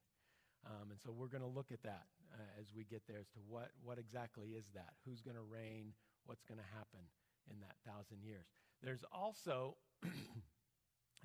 [0.67, 3.29] Um, and so we're going to look at that uh, as we get there as
[3.37, 4.97] to what, what exactly is that?
[5.05, 5.93] Who's going to reign?
[6.25, 7.05] What's going to happen
[7.51, 8.49] in that thousand years?
[8.83, 9.77] There's also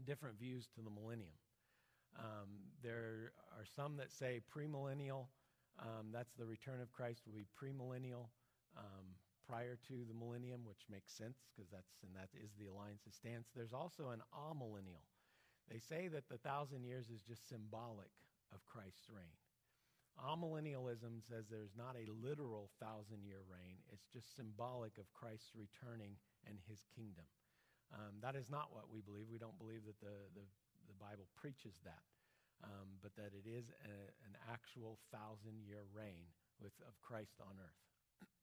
[0.06, 1.40] different views to the millennium.
[2.18, 2.50] Um,
[2.84, 5.28] there are some that say premillennial,
[5.80, 8.30] um, that's the return of Christ, will be premillennial.
[8.78, 13.14] Um, prior to the millennium, which makes sense because that's and that is the alliance's
[13.14, 13.52] stance.
[13.52, 15.04] There's also an amillennial.
[15.70, 18.12] They say that the thousand years is just symbolic
[18.52, 19.36] of Christ's reign.
[20.20, 26.16] Amillennialism says there's not a literal thousand year reign, it's just symbolic of Christ's returning
[26.46, 27.26] and his kingdom.
[27.94, 29.30] Um, that is not what we believe.
[29.30, 30.46] We don't believe that the, the,
[30.88, 32.06] the Bible preaches that,
[32.64, 33.96] um, but that it is a,
[34.28, 36.28] an actual thousand year reign
[36.62, 37.84] with, of Christ on earth.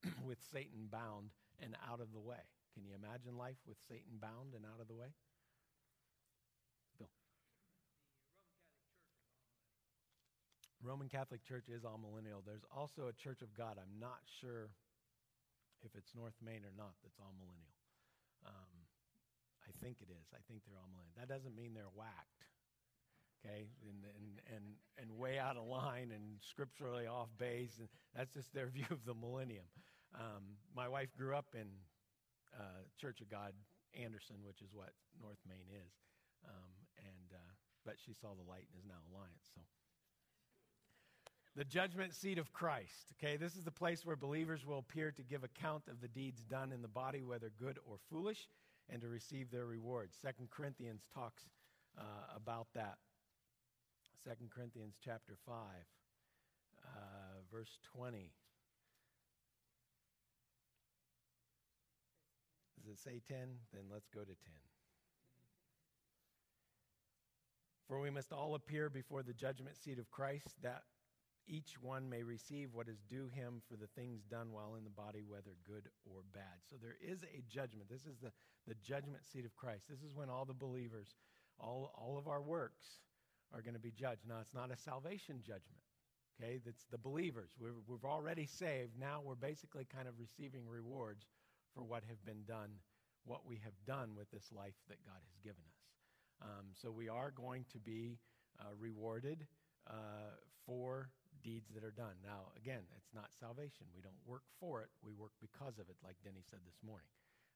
[0.26, 2.40] with Satan bound and out of the way.
[2.74, 5.12] Can you imagine life with Satan bound and out of the way?
[6.98, 7.10] Bill.
[10.82, 12.40] Roman Catholic Church is amillennial.
[12.46, 13.76] There's also a Church of God.
[13.76, 14.70] I'm not sure
[15.82, 17.76] if it's North Main or not that's amillennial.
[18.46, 18.79] Um,
[19.70, 20.26] I think it is.
[20.34, 21.14] I think they're amillennial.
[21.16, 22.50] That doesn't mean they're whacked
[23.44, 24.64] okay, and, and, and,
[24.98, 27.76] and way out of line and scripturally off base.
[27.78, 29.64] And that's just their view of the millennium.
[30.14, 31.68] Um, my wife grew up in
[32.58, 33.52] uh, Church of God
[33.94, 35.92] Anderson, which is what North Main is,
[36.46, 37.52] um, and uh,
[37.84, 39.50] but she saw the light and is now Alliance.
[39.54, 39.60] So.
[41.56, 43.12] The judgment seat of Christ.
[43.18, 46.44] Okay, this is the place where believers will appear to give account of the deeds
[46.44, 48.48] done in the body, whether good or foolish,
[48.90, 50.16] and to receive their rewards.
[50.20, 51.44] Second Corinthians talks
[51.98, 52.02] uh,
[52.36, 52.98] about that.
[54.24, 56.88] Second Corinthians chapter 5, uh,
[57.50, 58.30] verse 20.
[62.76, 63.36] Does it say 10?
[63.72, 64.34] Then let's go to 10.
[67.88, 70.82] For we must all appear before the judgment seat of Christ, that
[71.46, 74.90] each one may receive what is due him for the things done while in the
[74.90, 76.62] body, whether good or bad.
[76.68, 77.88] So there is a judgment.
[77.90, 78.30] This is the,
[78.66, 79.84] the judgment seat of Christ.
[79.88, 81.14] This is when all the believers,
[81.58, 83.00] all, all of our works,
[83.52, 84.22] are going to be judged.
[84.28, 85.82] Now, it's not a salvation judgment,
[86.40, 86.60] okay?
[86.64, 87.50] That's the believers.
[87.58, 88.92] We're, we've already saved.
[88.98, 91.26] Now we're basically kind of receiving rewards
[91.74, 92.70] for what have been done,
[93.24, 95.80] what we have done with this life that God has given us.
[96.42, 98.18] Um, so we are going to be
[98.60, 99.46] uh, rewarded
[99.88, 101.10] uh, for
[101.42, 102.16] deeds that are done.
[102.22, 103.88] Now, again, it's not salvation.
[103.94, 107.08] We don't work for it, we work because of it, like Denny said this morning.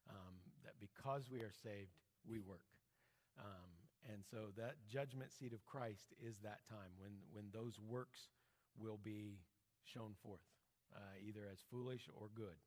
[0.09, 1.97] Um, that because we are saved,
[2.29, 2.68] we work.
[3.40, 3.73] Um,
[4.12, 8.29] and so that judgment seat of Christ is that time when, when those works
[8.77, 9.40] will be
[9.85, 10.44] shown forth,
[10.92, 12.61] uh, either as foolish or good.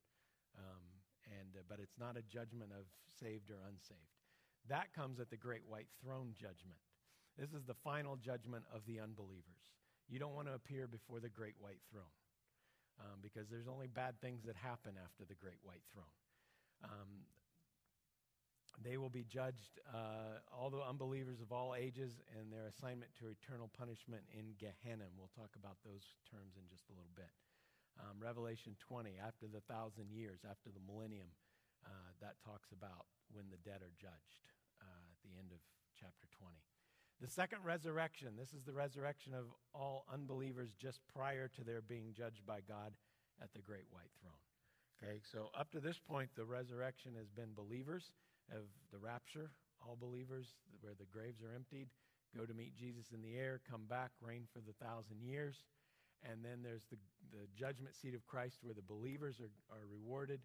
[0.58, 0.82] Um,
[1.30, 4.18] and, uh, but it's not a judgment of saved or unsaved.
[4.70, 6.82] That comes at the great white throne judgment.
[7.38, 9.78] This is the final judgment of the unbelievers.
[10.08, 12.16] You don't want to appear before the great white throne
[13.00, 16.16] um, because there's only bad things that happen after the great white throne.
[16.84, 17.28] Um,
[18.86, 23.34] they will be judged, uh, all the unbelievers of all ages, and their assignment to
[23.34, 25.10] eternal punishment in Gehenna.
[25.18, 27.34] We'll talk about those terms in just a little bit.
[27.98, 31.34] Um, Revelation 20, after the thousand years, after the millennium,
[31.82, 34.46] uh, that talks about when the dead are judged
[34.78, 35.58] uh, at the end of
[35.98, 36.54] chapter 20.
[37.20, 42.14] The second resurrection, this is the resurrection of all unbelievers just prior to their being
[42.14, 42.94] judged by God
[43.42, 44.38] at the great white throne.
[45.02, 48.12] Okay, so up to this point, the resurrection has been believers
[48.52, 49.50] of the rapture,
[49.82, 51.90] all believers, where the graves are emptied,
[52.38, 55.66] go to meet Jesus in the air, come back, reign for the thousand years.
[56.22, 56.98] And then there's the,
[57.32, 60.42] the judgment seat of Christ where the believers are, are rewarded.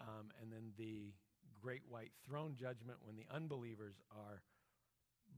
[0.00, 1.14] Um, and then the
[1.60, 4.42] great white throne judgment when the unbelievers are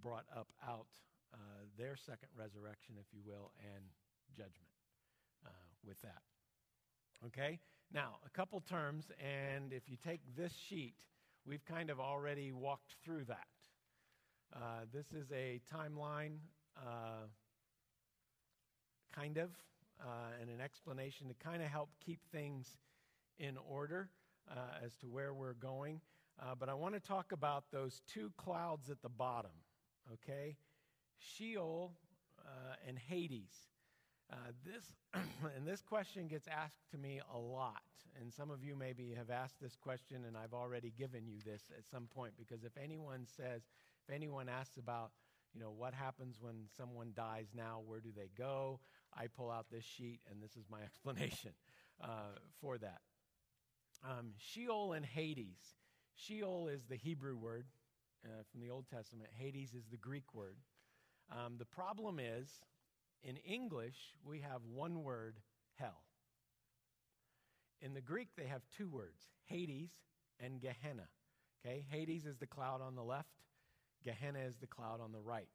[0.03, 0.87] brought up out,
[1.33, 1.37] uh,
[1.79, 3.85] their second resurrection, if you will, and
[4.37, 4.71] judgment
[5.47, 5.51] uh,
[5.87, 6.23] with that.
[7.27, 7.59] Okay?
[7.93, 10.95] Now, a couple terms, and if you take this sheet,
[11.45, 13.47] we've kind of already walked through that.
[14.55, 16.39] Uh, this is a timeline,
[16.77, 17.27] uh,
[19.15, 19.51] kind of,
[20.01, 22.79] uh, and an explanation to kind of help keep things
[23.39, 24.09] in order
[24.51, 26.01] uh, as to where we're going.
[26.59, 29.51] But I want to talk about those two clouds at the bottom,
[30.15, 30.57] okay?
[31.19, 31.93] Sheol
[32.45, 33.69] uh, and Hades.
[34.33, 34.93] Uh, this
[35.57, 37.83] and this question gets asked to me a lot,
[38.21, 41.63] and some of you maybe have asked this question, and I've already given you this
[41.77, 43.63] at some point because if anyone says,
[44.07, 45.11] if anyone asks about,
[45.53, 48.79] you know, what happens when someone dies now, where do they go?
[49.17, 51.53] I pull out this sheet, and this is my explanation
[52.03, 53.01] uh, for that.
[54.09, 55.59] Um, Sheol and Hades.
[56.15, 57.67] Sheol is the Hebrew word
[58.25, 60.57] uh, from the Old Testament, Hades is the Greek word.
[61.31, 62.49] Um, the problem is,
[63.23, 65.37] in English, we have one word,
[65.75, 66.03] hell.
[67.81, 69.91] In the Greek, they have two words, Hades
[70.39, 71.09] and Gehenna.
[71.65, 73.29] Okay, Hades is the cloud on the left,
[74.05, 75.49] Gehenna is the cloud on the right.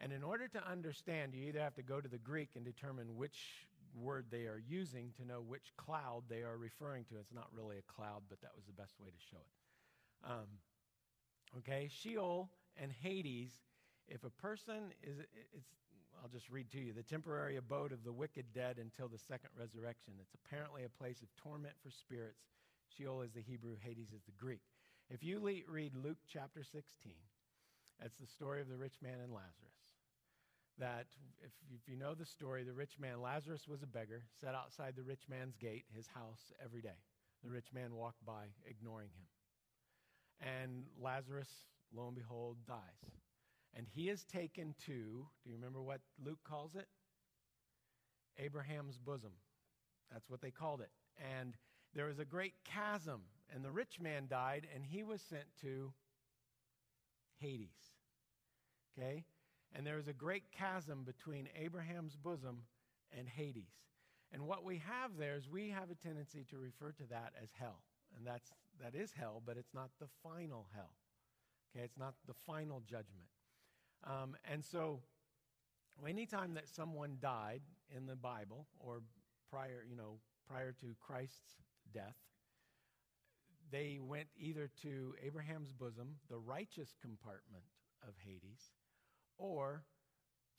[0.00, 3.16] And in order to understand, you either have to go to the Greek and determine
[3.16, 7.14] which word they are using to know which cloud they are referring to.
[7.18, 10.30] It's not really a cloud, but that was the best way to show it.
[10.30, 10.48] Um,
[11.58, 13.50] okay, Sheol and Hades,
[14.08, 15.18] if a person is,
[15.54, 15.68] it's,
[16.22, 19.50] I'll just read to you the temporary abode of the wicked dead until the second
[19.58, 20.14] resurrection.
[20.20, 22.42] It's apparently a place of torment for spirits.
[22.96, 24.62] Sheol is the Hebrew, Hades is the Greek.
[25.10, 27.12] If you read Luke chapter 16,
[28.00, 29.76] that's the story of the rich man and Lazarus
[30.78, 31.06] that
[31.42, 34.94] if, if you know the story, the rich man, Lazarus was a beggar, sat outside
[34.96, 37.00] the rich man's gate, his house, every day.
[37.42, 39.24] The rich man walked by, ignoring him.
[40.40, 41.48] And Lazarus,
[41.94, 42.78] lo and behold, dies.
[43.74, 46.88] And he is taken to, do you remember what Luke calls it?
[48.38, 49.32] Abraham's bosom.
[50.12, 50.90] That's what they called it.
[51.40, 51.54] And
[51.94, 53.22] there was a great chasm,
[53.54, 55.92] and the rich man died, and he was sent to
[57.38, 57.68] Hades.
[58.98, 59.24] Okay?
[59.74, 62.62] And there is a great chasm between Abraham's bosom
[63.16, 63.72] and Hades.
[64.32, 67.50] And what we have there is we have a tendency to refer to that as
[67.58, 67.80] hell.
[68.16, 68.50] And that's,
[68.82, 70.92] that is hell, but it's not the final hell.
[71.74, 73.28] Okay, it's not the final judgment.
[74.04, 75.00] Um, and so,
[76.06, 77.62] anytime that someone died
[77.94, 79.02] in the Bible or
[79.50, 81.56] prior, you know, prior to Christ's
[81.92, 82.16] death,
[83.70, 87.64] they went either to Abraham's bosom, the righteous compartment
[88.06, 88.70] of Hades,
[89.38, 89.82] or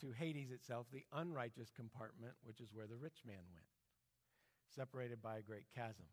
[0.02, 3.66] to Hades itself, the unrighteous compartment, which is where the rich man went,
[4.76, 6.06] separated by a great chasm.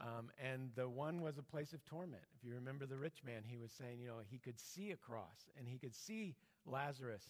[0.00, 2.22] Um, and the one was a place of torment.
[2.34, 4.96] If you remember the rich man, he was saying, you know, he could see a
[4.96, 6.34] cross and he could see
[6.64, 7.24] Lazarus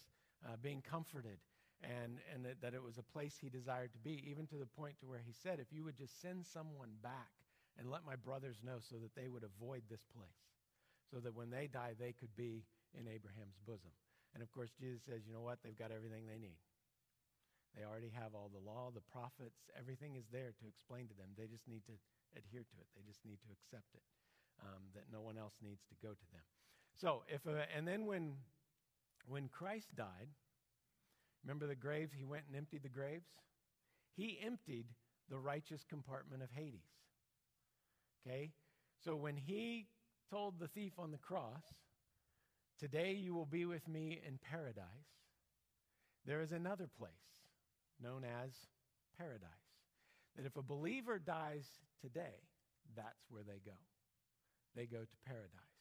[0.45, 1.37] uh, being comforted
[1.83, 4.69] and, and that, that it was a place he desired to be, even to the
[4.69, 7.33] point to where he said, if you would just send someone back
[7.77, 10.47] and let my brothers know so that they would avoid this place,
[11.09, 13.91] so that when they die, they could be in Abraham's bosom.
[14.33, 15.59] And of course, Jesus says, you know what?
[15.63, 16.61] They've got everything they need.
[17.75, 21.31] They already have all the law, the prophets, everything is there to explain to them.
[21.39, 21.95] They just need to
[22.35, 24.03] adhere to it, they just need to accept it,
[24.61, 26.45] um, that no one else needs to go to them.
[26.99, 28.33] So, if, uh, and then when,
[29.27, 30.29] when Christ died,
[31.43, 32.13] remember the graves?
[32.17, 33.27] He went and emptied the graves?
[34.15, 34.85] He emptied
[35.29, 36.91] the righteous compartment of Hades.
[38.25, 38.51] Okay?
[39.03, 39.87] So when he
[40.29, 41.63] told the thief on the cross,
[42.81, 45.13] Today you will be with me in paradise.
[46.25, 47.11] There is another place
[48.01, 48.49] known as
[49.19, 49.49] paradise.
[50.35, 51.67] That if a believer dies
[52.01, 52.41] today,
[52.95, 53.77] that's where they go.
[54.75, 55.77] They go to paradise.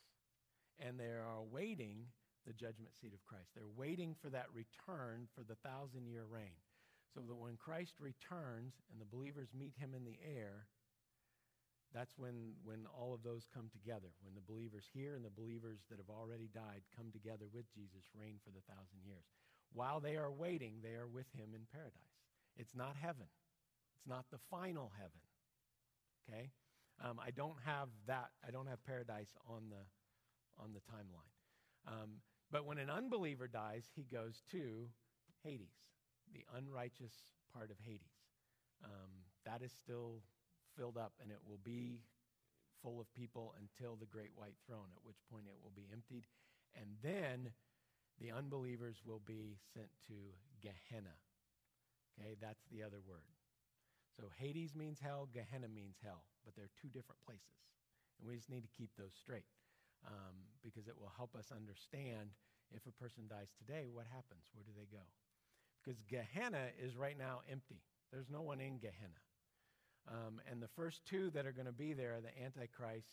[0.79, 2.07] And they are awaiting
[2.47, 3.53] the judgment seat of Christ.
[3.55, 6.57] They're waiting for that return for the thousand year reign.
[7.13, 10.67] So that when Christ returns and the believers meet him in the air,
[11.93, 14.15] that's when, when all of those come together.
[14.23, 18.07] When the believers here and the believers that have already died come together with Jesus,
[18.15, 19.27] reign for the thousand years.
[19.73, 22.15] While they are waiting, they are with him in paradise.
[22.57, 23.27] It's not heaven.
[23.99, 25.23] It's not the final heaven.
[26.29, 26.51] Okay?
[27.03, 28.31] Um, I don't have that.
[28.47, 29.83] I don't have paradise on the,
[30.63, 31.33] on the timeline.
[31.87, 34.89] Um, but when an unbeliever dies, he goes to
[35.43, 35.77] Hades,
[36.33, 37.15] the unrighteous
[37.55, 38.21] part of Hades.
[38.85, 40.23] Um, that is still
[40.77, 42.01] filled up, and it will be
[42.83, 46.25] full of people until the great white throne, at which point it will be emptied.
[46.75, 47.53] And then
[48.21, 50.15] the unbelievers will be sent to
[50.61, 51.17] Gehenna.
[52.19, 53.40] Okay, that's the other word.
[54.17, 57.61] So Hades means hell, Gehenna means hell, but they're two different places.
[58.19, 59.49] And we just need to keep those straight
[60.07, 62.31] um, because it will help us understand
[62.75, 64.47] if a person dies today, what happens?
[64.55, 65.03] Where do they go?
[65.83, 67.83] Because Gehenna is right now empty.
[68.13, 69.23] There's no one in Gehenna.
[70.09, 73.11] Um, and the first two that are going to be there are the Antichrist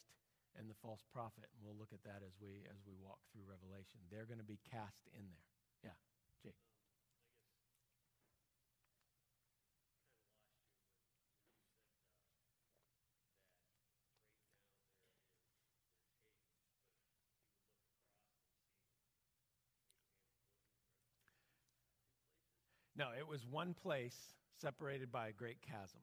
[0.57, 1.49] and the false prophet.
[1.53, 4.01] And we'll look at that as we, as we walk through Revelation.
[4.09, 5.57] They're going to be cast in there.
[22.97, 24.17] No, it was one place
[24.57, 26.01] separated by a great chasm.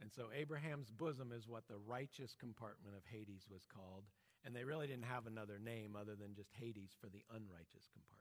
[0.00, 4.08] And so Abraham's bosom is what the righteous compartment of Hades was called.
[4.46, 8.16] And they really didn't have another name other than just Hades for the unrighteous compartment.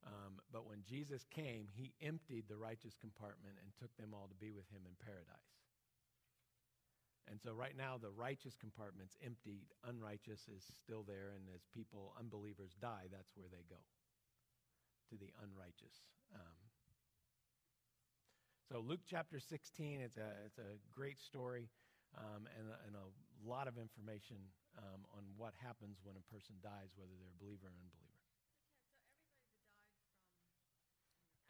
[0.00, 4.38] Um, but when Jesus came, he emptied the righteous compartment and took them all to
[4.40, 5.60] be with him in paradise.
[7.28, 12.16] And so right now, the righteous compartment's emptied, unrighteous is still there, and as people,
[12.18, 13.82] unbelievers, die, that's where they go
[15.10, 16.06] to the unrighteous.
[16.34, 16.56] Um,
[18.70, 21.68] so Luke chapter 16, it's a, it's a great story
[22.16, 24.36] um, and, and, a lot of information
[24.78, 28.10] um, on what happens when a person dies, whether they're a believer or unbeliever.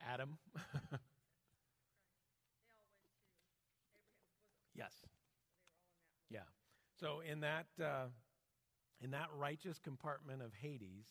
[0.01, 0.39] Adam.
[4.75, 4.93] yes.
[6.31, 6.49] Yeah.
[6.99, 8.07] So in that uh,
[9.03, 11.07] in that righteous compartment of Hades,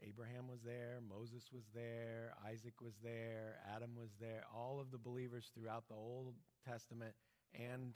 [0.00, 4.44] Abraham was there, Moses was there, Isaac was there, Adam was there.
[4.48, 6.34] All of the believers throughout the Old
[6.64, 7.12] Testament
[7.52, 7.94] and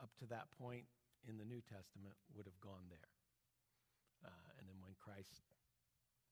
[0.00, 0.84] up to that point
[1.28, 3.12] in the New Testament would have gone there.
[4.24, 5.44] Uh, and then when Christ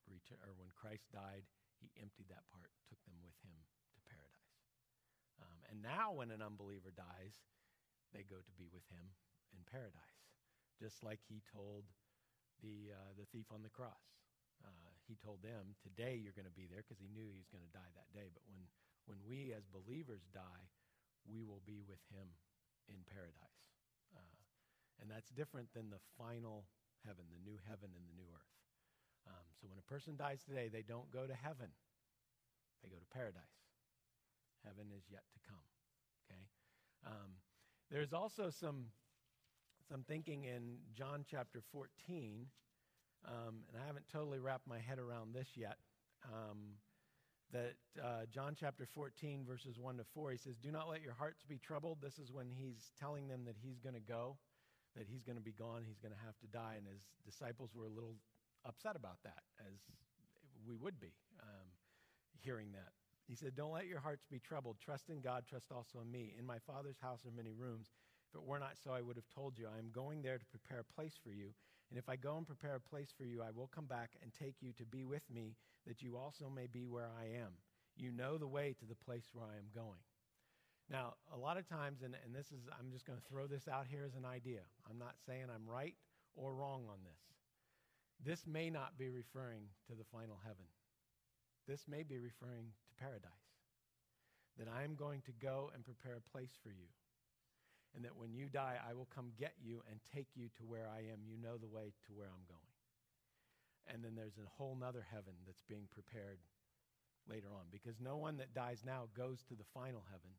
[0.09, 1.45] retur- or when Christ died,
[1.81, 3.57] he emptied that part, took them with him
[3.93, 4.57] to paradise.
[5.43, 7.43] Um, and now, when an unbeliever dies,
[8.15, 9.13] they go to be with him
[9.53, 10.23] in paradise,
[10.79, 11.91] just like he told
[12.63, 14.15] the uh, the thief on the cross.
[14.63, 17.51] Uh, he told them, Today you're going to be there because he knew he was
[17.53, 18.33] going to die that day.
[18.33, 18.65] But when,
[19.05, 20.65] when we as believers die,
[21.29, 22.37] we will be with him
[22.89, 23.65] in paradise.
[24.13, 24.41] Uh,
[25.01, 26.69] and that's different than the final
[27.05, 28.57] heaven, the new heaven and the new earth.
[29.29, 31.73] Um, so when a person dies today, they don't go to heaven,
[32.85, 33.65] they go to paradise.
[34.65, 35.65] Heaven is yet to come.
[36.25, 36.45] Okay?
[37.05, 37.41] Um,
[37.91, 38.89] there's also some,
[39.89, 41.85] some thinking in John chapter 14
[42.41, 42.49] um,
[43.75, 45.77] and I haven't totally wrapped my head around this yet.
[46.31, 46.79] Um,
[47.53, 51.13] that uh, John chapter 14, verses 1 to 4, he says, Do not let your
[51.13, 51.99] hearts be troubled.
[52.01, 54.39] This is when he's telling them that he's going to go,
[54.97, 56.75] that he's going to be gone, he's going to have to die.
[56.79, 58.15] And his disciples were a little
[58.65, 59.75] upset about that, as
[60.67, 61.13] we would be
[61.43, 61.67] um,
[62.41, 62.95] hearing that.
[63.27, 64.77] He said, Don't let your hearts be troubled.
[64.79, 66.35] Trust in God, trust also in me.
[66.39, 67.91] In my Father's house are many rooms.
[68.31, 69.67] If it were not so, I would have told you.
[69.67, 71.51] I am going there to prepare a place for you.
[71.91, 74.33] And if I go and prepare a place for you, I will come back and
[74.33, 75.57] take you to be with me,
[75.87, 77.53] that you also may be where I am.
[77.97, 80.01] You know the way to the place where I am going.
[80.91, 83.69] Now, a lot of times, and, and this is, I'm just going to throw this
[83.69, 84.61] out here as an idea.
[84.89, 85.95] I'm not saying I'm right
[86.35, 87.21] or wrong on this.
[88.25, 90.67] This may not be referring to the final heaven.
[91.67, 93.31] This may be referring to paradise.
[94.59, 96.87] That I am going to go and prepare a place for you
[97.95, 100.91] and that when you die, I will come get you and take you to where
[100.91, 101.23] I am.
[101.23, 102.75] You know the way to where I'm going.
[103.87, 106.39] And then there's a whole nother heaven that's being prepared
[107.29, 110.33] later on because no one that dies now goes to the final heaven.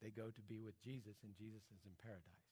[0.00, 2.48] They go to be with Jesus, and Jesus is in paradise.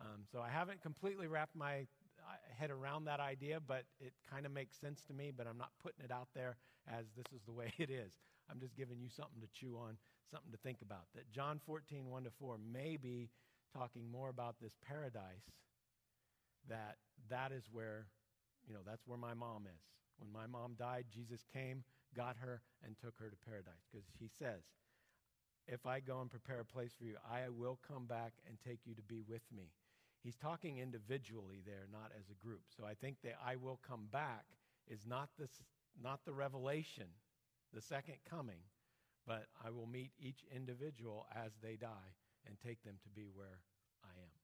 [0.00, 1.86] Um, so I haven't completely wrapped my
[2.20, 5.56] uh, head around that idea, but it kind of makes sense to me, but I'm
[5.56, 6.56] not putting it out there
[6.88, 8.12] as this is the way it is.
[8.50, 9.96] I'm just giving you something to chew on,
[10.30, 11.06] something to think about.
[11.14, 13.30] That John 14, 1 to 4 may be
[13.76, 15.50] talking more about this paradise
[16.68, 16.96] that
[17.28, 18.06] that is where
[18.66, 19.82] you know that's where my mom is.
[20.18, 21.82] When my mom died jesus came
[22.16, 23.82] got her and took her to paradise.
[23.90, 24.62] Because he says
[25.66, 28.80] if i go and prepare a place for you i will come back and take
[28.84, 29.72] you to be with me.
[30.22, 32.62] He's talking individually there not as a group.
[32.76, 34.44] So i think that i will come back
[34.88, 35.62] is not this
[36.02, 37.06] not the revelation
[37.72, 38.60] the second coming
[39.26, 42.12] but I will meet each individual as they die
[42.46, 43.60] and take them to be where
[44.04, 44.36] I am.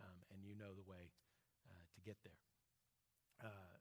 [0.00, 1.12] Um, and you know the way
[1.68, 2.40] uh, to get there.
[3.42, 3.78] Uh,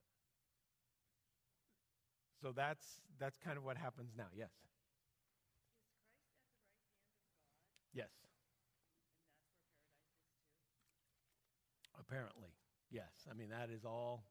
[2.41, 4.27] so that's that's kind of what happens now.
[4.35, 4.51] Yes.
[7.95, 8.09] Right Yes.
[11.99, 12.53] Apparently,
[12.91, 13.27] yes.
[13.29, 14.25] I mean that is all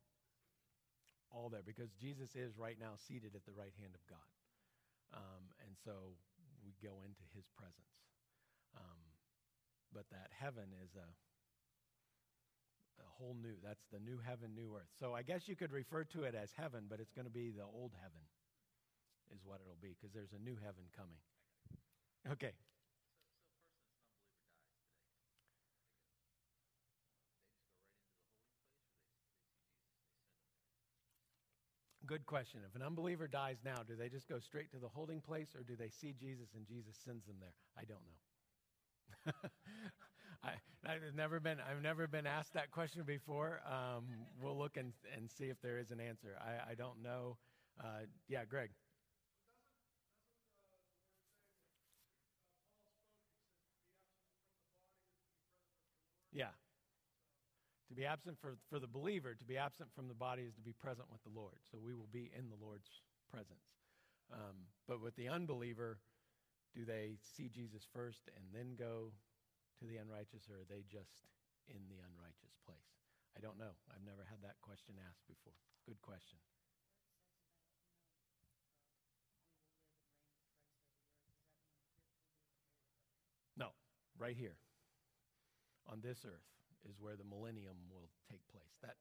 [1.31, 4.31] all there because Jesus is right now seated at the right hand of God,
[5.15, 6.19] um, and so
[6.65, 8.12] we go into His presence.
[8.77, 9.01] Um,
[9.93, 11.09] but that heaven is a
[13.01, 13.55] a whole new.
[13.63, 14.91] That's the new heaven, new earth.
[14.99, 17.51] So I guess you could refer to it as heaven, but it's going to be
[17.51, 18.23] the old heaven,
[19.35, 21.19] is what it'll be, because there's a new heaven coming.
[22.31, 22.53] Okay.
[32.07, 32.61] Good question.
[32.69, 35.63] If an unbeliever dies now, do they just go straight to the holding place or
[35.63, 37.55] do they see Jesus and Jesus sends them there?
[37.79, 38.32] I don't know.
[40.45, 40.53] I,
[40.85, 43.61] have never been I've never been asked that question before.
[43.67, 44.05] Um,
[44.41, 46.37] we'll look and, and see if there is an answer.
[46.41, 47.37] I, I don't know.
[47.81, 48.71] Uh, yeah, Greg.
[56.33, 56.49] Yeah.
[57.89, 60.63] To be absent for, for the believer, to be absent from the body is to
[60.63, 61.59] be present with the Lord.
[61.71, 62.89] So we will be in the Lord's
[63.31, 63.69] presence.
[64.33, 65.99] Um, but with the unbeliever,
[66.75, 69.13] do they see Jesus first and then go
[69.79, 71.25] to the unrighteous, or are they just
[71.69, 72.93] in the unrighteous place?
[73.37, 73.73] I don't know.
[73.89, 75.57] I've never had that question asked before.
[75.89, 76.39] Good question.
[83.57, 83.73] No,
[84.19, 84.57] right here
[85.89, 86.49] on this earth
[86.89, 88.73] is where the millennium will take place.
[88.83, 88.97] That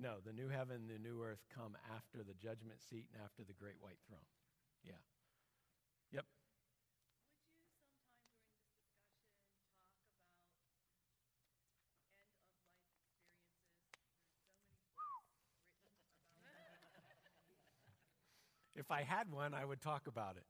[0.00, 3.52] no, the new heaven, the new earth come after the judgment seat and after the
[3.52, 4.24] great white throne.
[4.80, 5.02] Yeah.
[18.80, 20.46] If I had one, I would talk about it.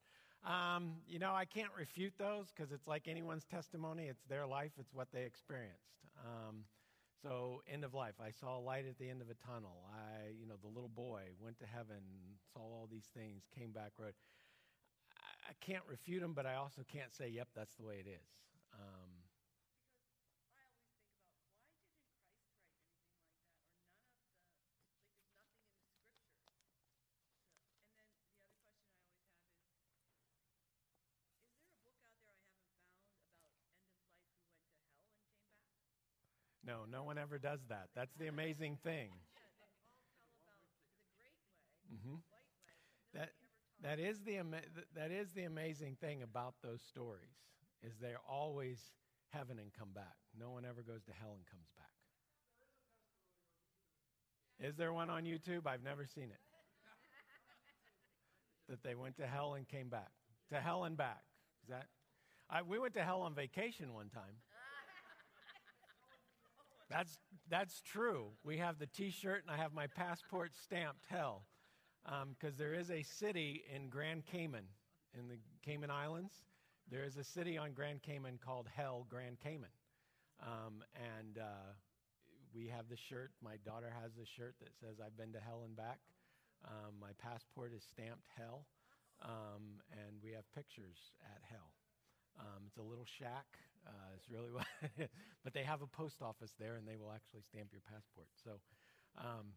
[0.49, 4.05] Um, you know, I can't refute those because it's like anyone's testimony.
[4.07, 5.99] It's their life, it's what they experienced.
[6.25, 6.63] Um,
[7.21, 8.15] so, end of life.
[8.23, 9.83] I saw a light at the end of a tunnel.
[9.93, 12.01] I, you know, the little boy went to heaven,
[12.53, 14.15] saw all these things, came back, wrote.
[15.47, 18.25] I can't refute them, but I also can't say, yep, that's the way it is.
[18.73, 19.11] Um,
[36.91, 37.87] No, one ever does that.
[37.95, 39.09] That's the amazing thing.
[41.93, 42.15] Mm-hmm.
[43.13, 43.29] That,
[43.81, 44.39] that, is the,
[44.95, 47.35] that is the amazing thing about those stories
[47.83, 48.79] is they're always
[49.29, 50.15] heaven and come back.
[50.37, 51.87] No one ever goes to hell and comes back.
[54.69, 55.65] Is there one on YouTube?
[55.65, 56.39] I've never seen it.
[58.69, 60.11] that they went to hell and came back.
[60.51, 61.23] To hell and back.
[61.63, 61.87] Is that?
[62.49, 64.35] I, we went to hell on vacation one time.
[66.91, 67.17] That's,
[67.49, 68.31] that's true.
[68.43, 71.45] We have the t shirt, and I have my passport stamped hell.
[72.03, 74.65] Because um, there is a city in Grand Cayman,
[75.17, 76.33] in the Cayman Islands.
[76.89, 79.69] There is a city on Grand Cayman called Hell Grand Cayman.
[80.41, 81.71] Um, and uh,
[82.53, 83.31] we have the shirt.
[83.41, 85.99] My daughter has the shirt that says, I've been to hell and back.
[86.65, 88.65] Um, my passport is stamped hell.
[89.21, 91.71] Um, and we have pictures at hell.
[92.39, 93.45] Um, it's a little shack.
[93.85, 94.65] Uh, it's really what,
[95.43, 98.27] but they have a post office there, and they will actually stamp your passport.
[98.43, 98.51] So,
[99.17, 99.53] um,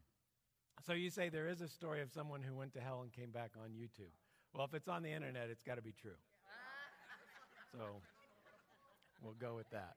[0.85, 3.31] so you say there is a story of someone who went to hell and came
[3.31, 4.11] back on YouTube.
[4.53, 6.17] Well, if it's on the internet, it's got to be true.
[7.71, 8.01] So,
[9.21, 9.95] we'll go with that.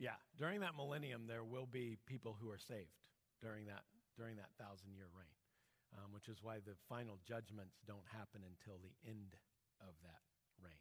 [0.00, 2.96] Yeah, during that millennium, there will be people who are saved
[3.42, 3.84] during that
[4.16, 5.28] during that thousand year reign,
[5.96, 9.36] um, which is why the final judgments don't happen until the end
[9.80, 10.20] of that
[10.62, 10.80] reign.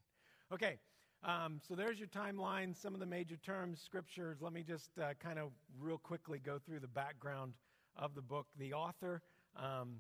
[0.52, 0.80] Okay,
[1.24, 4.38] um, so there's your timeline, some of the major terms, scriptures.
[4.42, 5.50] Let me just uh, kind of
[5.80, 7.54] real quickly go through the background
[7.96, 8.48] of the book.
[8.58, 9.22] The author,
[9.56, 9.98] um,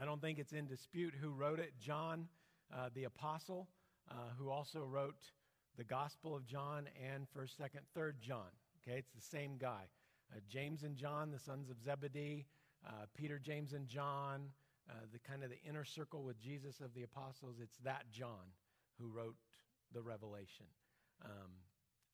[0.00, 2.28] I don't think it's in dispute who wrote it, John
[2.74, 3.68] uh, the Apostle,
[4.10, 5.30] uh, who also wrote
[5.76, 8.48] the Gospel of John and 1st, 2nd, 3rd John.
[8.82, 9.88] Okay, it's the same guy
[10.32, 12.46] uh, James and John, the sons of Zebedee,
[12.86, 14.50] uh, Peter, James, and John,
[14.88, 17.56] uh, the kind of the inner circle with Jesus of the apostles.
[17.62, 18.52] It's that John
[18.98, 19.36] who wrote
[19.92, 20.66] the Revelation.
[21.24, 21.50] Um,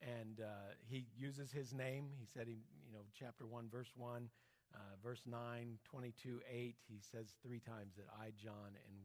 [0.02, 2.06] and uh, he uses his name.
[2.18, 4.28] He said, he, you know, chapter 1, verse 1,
[4.74, 8.96] uh, verse 9, 22, 8, he says three times that I, John, and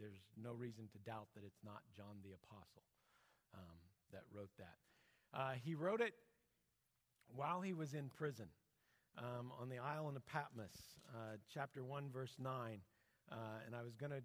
[0.00, 2.82] there's no reason to doubt that it's not John the Apostle
[3.54, 3.78] um,
[4.12, 4.76] that wrote that.
[5.34, 6.14] Uh, he wrote it
[7.34, 8.46] while he was in prison
[9.18, 12.80] um, on the island of Patmos, uh, chapter 1, verse 9.
[13.30, 13.34] Uh,
[13.66, 14.22] and I was going to.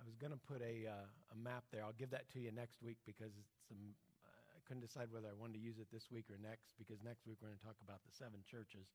[0.00, 1.86] I was going to put a, uh, a map there.
[1.86, 3.30] I'll give that to you next week because
[3.70, 3.78] some,
[4.26, 7.22] I couldn't decide whether I wanted to use it this week or next because next
[7.22, 8.90] week we're going to talk about the seven churches.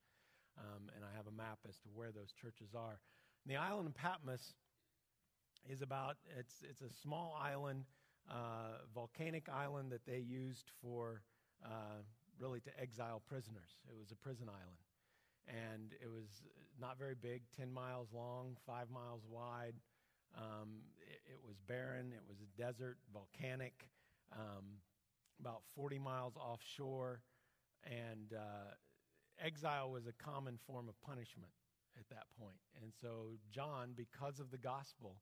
[0.60, 3.00] Um, and I have a map as to where those churches are.
[3.40, 4.52] And the island of Patmos
[5.64, 7.88] is about, it's, it's a small island,
[8.28, 11.22] uh, volcanic island that they used for
[11.64, 12.04] uh,
[12.36, 13.80] really to exile prisoners.
[13.88, 14.76] It was a prison island
[15.48, 16.42] and it was
[16.80, 19.74] not very big 10 miles long, five miles wide.
[20.36, 23.88] Um, it, it, was barren, it was a desert, volcanic,
[24.32, 24.78] um,
[25.40, 27.22] about 40 miles offshore,
[27.84, 28.76] and uh,
[29.40, 31.52] exile was a common form of punishment
[31.98, 32.60] at that point.
[32.82, 35.16] And so, John, because of the gospel,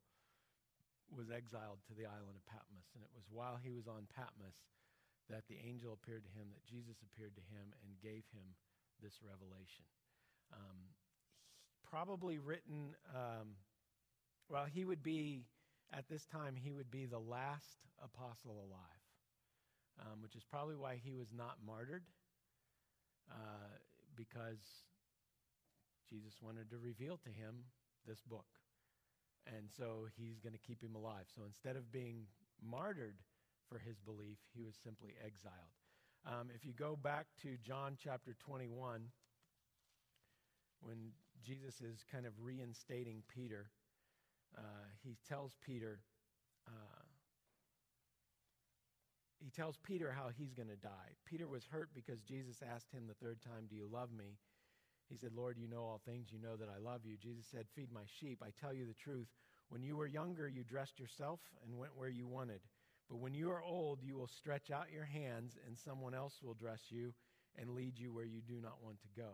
[1.08, 2.90] was exiled to the island of Patmos.
[2.98, 4.58] And it was while he was on Patmos
[5.30, 8.54] that the angel appeared to him, that Jesus appeared to him, and gave him
[9.02, 9.86] this revelation.
[10.52, 10.78] Um,
[11.90, 13.56] probably written, um,
[14.48, 15.44] well, he would be,
[15.92, 19.04] at this time, he would be the last apostle alive,
[20.00, 22.04] um, which is probably why he was not martyred,
[23.30, 23.78] uh,
[24.16, 24.84] because
[26.08, 27.64] Jesus wanted to reveal to him
[28.06, 28.46] this book.
[29.46, 31.26] And so he's going to keep him alive.
[31.34, 32.26] So instead of being
[32.62, 33.16] martyred
[33.68, 35.74] for his belief, he was simply exiled.
[36.26, 39.06] Um, if you go back to John chapter 21,
[40.80, 41.12] when
[41.44, 43.70] Jesus is kind of reinstating Peter,
[44.56, 46.00] uh, he tells Peter,
[46.66, 47.04] uh,
[49.38, 51.14] he tells Peter how he's going to die.
[51.24, 54.38] Peter was hurt because Jesus asked him the third time, Do you love me?
[55.08, 56.28] He said, Lord, you know all things.
[56.32, 57.16] You know that I love you.
[57.16, 58.42] Jesus said, Feed my sheep.
[58.42, 59.28] I tell you the truth.
[59.68, 62.60] When you were younger, you dressed yourself and went where you wanted.
[63.08, 66.54] But when you are old, you will stretch out your hands, and someone else will
[66.54, 67.14] dress you
[67.56, 69.30] and lead you where you do not want to go.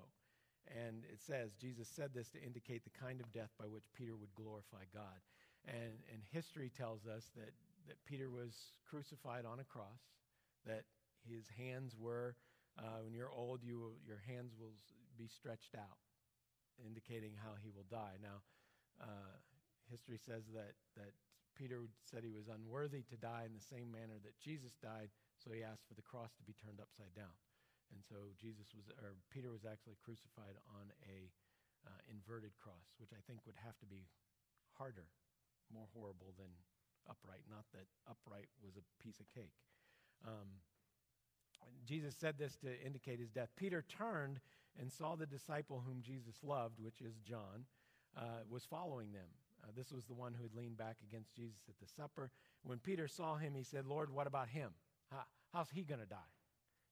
[0.70, 4.16] And it says, Jesus said this to indicate the kind of death by which Peter
[4.16, 5.18] would glorify God.
[5.66, 7.52] And, and history tells us that,
[7.88, 10.02] that Peter was crucified on a cross,
[10.66, 10.84] that
[11.26, 12.34] his hands were,
[12.78, 14.74] uh, when you're old, you, your hands will
[15.18, 15.98] be stretched out,
[16.82, 18.18] indicating how he will die.
[18.22, 18.42] Now,
[19.02, 19.34] uh,
[19.90, 21.12] history says that, that
[21.54, 25.52] Peter said he was unworthy to die in the same manner that Jesus died, so
[25.52, 27.34] he asked for the cross to be turned upside down.
[27.92, 31.28] And so Jesus was, or Peter was actually crucified on a
[31.84, 34.08] uh, inverted cross, which I think would have to be
[34.78, 35.12] harder,
[35.68, 36.50] more horrible than
[37.08, 37.44] upright.
[37.50, 39.54] Not that upright was a piece of cake.
[40.24, 40.62] Um,
[41.84, 43.50] Jesus said this to indicate his death.
[43.56, 44.40] Peter turned
[44.80, 47.66] and saw the disciple whom Jesus loved, which is John,
[48.16, 49.28] uh, was following them.
[49.62, 52.30] Uh, this was the one who had leaned back against Jesus at the supper.
[52.64, 54.70] When Peter saw him, he said, Lord, what about him?
[55.10, 55.22] How,
[55.52, 56.16] how's he going to die?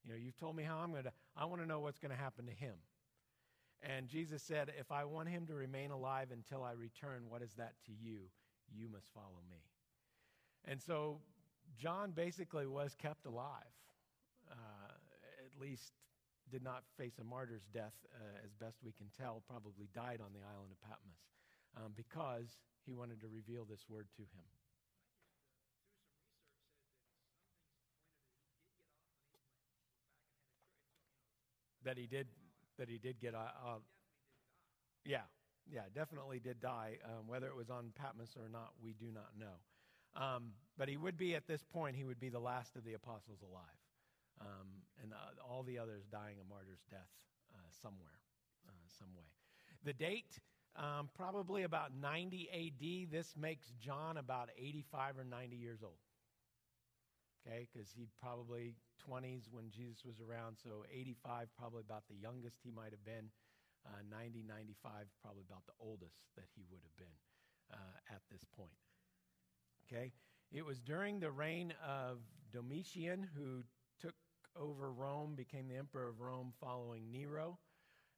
[0.04, 2.10] You know, you've told me how I'm going to, I want to know what's going
[2.10, 2.74] to happen to him.
[3.82, 7.52] And Jesus said, If I want him to remain alive until I return, what is
[7.54, 8.28] that to you?
[8.74, 9.64] You must follow me.
[10.64, 11.20] And so
[11.78, 13.72] John basically was kept alive,
[14.50, 14.92] uh,
[15.46, 15.92] at least
[16.50, 20.32] did not face a martyr's death, uh, as best we can tell, probably died on
[20.34, 21.22] the island of Patmos
[21.76, 24.44] um, because he wanted to reveal this word to him.
[31.90, 32.28] That he did
[32.78, 33.78] that he did get a, uh,
[35.04, 35.26] yeah
[35.68, 39.30] yeah definitely did die um, whether it was on patmos or not we do not
[39.36, 39.58] know.
[40.14, 42.94] Um, but he would be at this point he would be the last of the
[42.94, 43.80] apostles alive
[44.40, 44.68] um,
[45.02, 47.10] and uh, all the others dying a martyr's death
[47.54, 48.20] uh, somewhere
[48.68, 49.26] uh, some way.
[49.84, 50.38] The date
[50.76, 55.98] um, probably about 90 ad this makes john about 85 or 90 years old
[57.40, 58.74] okay, because he probably
[59.08, 63.30] 20s when Jesus was around, so 85 probably about the youngest he might have been,
[63.86, 67.16] uh, 90, 95 probably about the oldest that he would have been
[67.72, 68.76] uh, at this point.
[69.88, 70.12] Okay,
[70.52, 72.18] it was during the reign of
[72.52, 73.64] Domitian who
[74.00, 74.14] took
[74.54, 77.58] over Rome, became the emperor of Rome following Nero.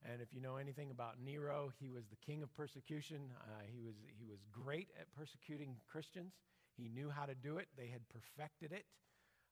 [0.05, 3.31] And if you know anything about Nero, he was the king of persecution.
[3.41, 6.33] Uh, he, was, he was great at persecuting Christians.
[6.77, 8.85] He knew how to do it, they had perfected it.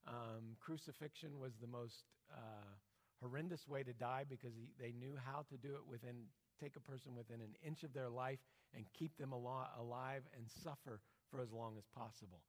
[0.06, 2.72] Um, crucifixion was the most uh,
[3.20, 6.26] horrendous way to die because he, they knew how to do it within,
[6.60, 8.40] take a person within an inch of their life
[8.74, 12.40] and keep them al- alive and suffer for as long as possible.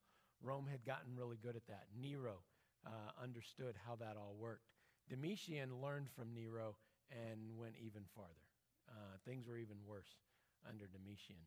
[0.42, 1.86] Rome had gotten really good at that.
[1.94, 2.42] Nero
[2.86, 2.90] uh,
[3.22, 4.66] understood how that all worked.
[5.08, 6.76] Domitian learned from Nero
[7.10, 8.48] and went even farther.
[8.88, 10.18] Uh, things were even worse
[10.68, 11.38] under Domitian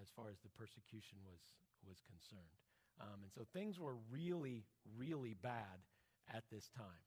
[0.00, 1.40] as far as the persecution was,
[1.86, 2.52] was concerned.
[3.00, 4.64] Um, and so things were really,
[4.96, 5.82] really bad
[6.34, 7.04] at this time.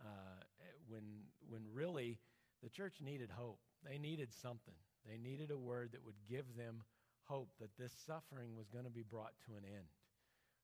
[0.00, 0.42] Uh,
[0.88, 1.02] when,
[1.48, 2.18] when really
[2.62, 4.78] the church needed hope, they needed something.
[5.06, 6.82] They needed a word that would give them
[7.26, 9.90] hope that this suffering was going to be brought to an end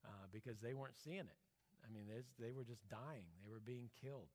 [0.06, 1.40] uh, because they weren't seeing it.
[1.82, 4.30] I mean, they were just dying, they were being killed,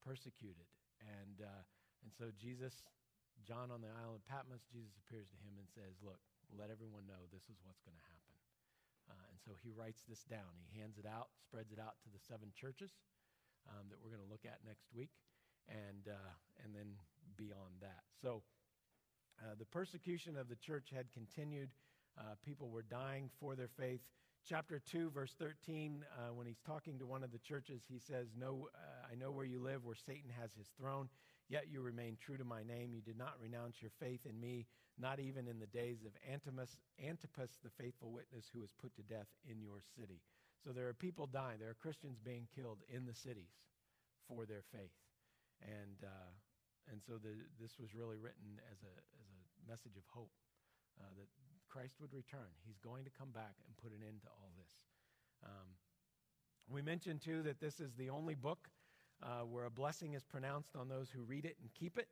[0.00, 0.64] persecuted.
[1.00, 1.62] And, uh,
[2.02, 2.82] and so Jesus,
[3.44, 6.20] John on the island of Patmos, Jesus appears to him and says, Look,
[6.56, 8.25] let everyone know this is what's going to happen.
[9.36, 10.48] And so he writes this down.
[10.64, 12.96] He hands it out, spreads it out to the seven churches
[13.68, 15.12] um, that we're going to look at next week,
[15.68, 16.32] and, uh,
[16.64, 16.96] and then
[17.36, 18.00] beyond that.
[18.22, 18.40] So
[19.44, 21.68] uh, the persecution of the church had continued.
[22.16, 24.00] Uh, people were dying for their faith.
[24.48, 28.28] Chapter 2, verse 13, uh, when he's talking to one of the churches, he says,
[28.38, 31.10] no, uh, I know where you live, where Satan has his throne,
[31.50, 32.94] yet you remain true to my name.
[32.94, 34.64] You did not renounce your faith in me,
[34.98, 39.02] not even in the days of Antipas, Antipas, the faithful witness who was put to
[39.02, 40.20] death in your city.
[40.64, 41.58] So there are people dying.
[41.60, 43.52] There are Christians being killed in the cities
[44.26, 44.96] for their faith.
[45.62, 46.32] And, uh,
[46.90, 50.32] and so the, this was really written as a, as a message of hope
[51.00, 51.28] uh, that
[51.68, 52.50] Christ would return.
[52.64, 54.72] He's going to come back and put an end to all this.
[55.44, 55.76] Um,
[56.68, 58.68] we mentioned, too, that this is the only book
[59.22, 62.08] uh, where a blessing is pronounced on those who read it and keep it.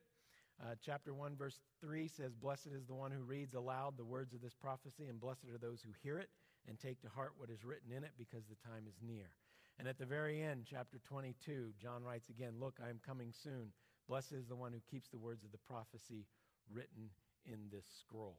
[0.62, 4.32] Uh, chapter 1, verse 3 says, Blessed is the one who reads aloud the words
[4.34, 6.30] of this prophecy, and blessed are those who hear it
[6.68, 9.30] and take to heart what is written in it, because the time is near.
[9.78, 13.72] And at the very end, chapter 22, John writes again, Look, I am coming soon.
[14.08, 16.26] Blessed is the one who keeps the words of the prophecy
[16.72, 17.10] written
[17.44, 18.38] in this scroll.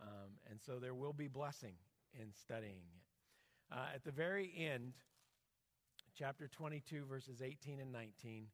[0.00, 1.74] Um, and so there will be blessing
[2.14, 3.74] in studying it.
[3.74, 4.92] Uh, at the very end,
[6.16, 8.46] chapter 22, verses 18 and 19,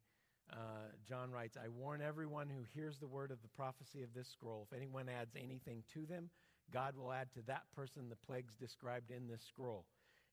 [0.53, 4.29] uh, John writes, I warn everyone who hears the word of the prophecy of this
[4.29, 4.67] scroll.
[4.71, 6.31] If anyone adds anything to them,
[6.73, 9.85] God will add to that person the plagues described in this scroll.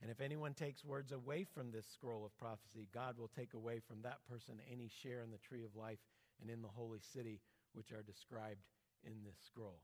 [0.01, 3.79] And if anyone takes words away from this scroll of prophecy, God will take away
[3.79, 5.99] from that person any share in the tree of life
[6.41, 7.39] and in the holy city,
[7.73, 8.65] which are described
[9.05, 9.79] in this scroll.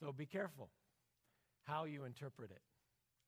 [0.00, 0.70] So be careful
[1.62, 2.62] how you interpret it.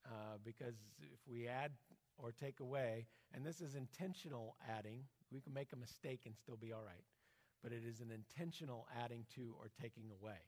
[0.05, 1.71] Uh, because if we add
[2.17, 6.57] or take away, and this is intentional adding, we can make a mistake and still
[6.57, 7.05] be all right.
[7.63, 10.39] But it is an intentional adding to or taking away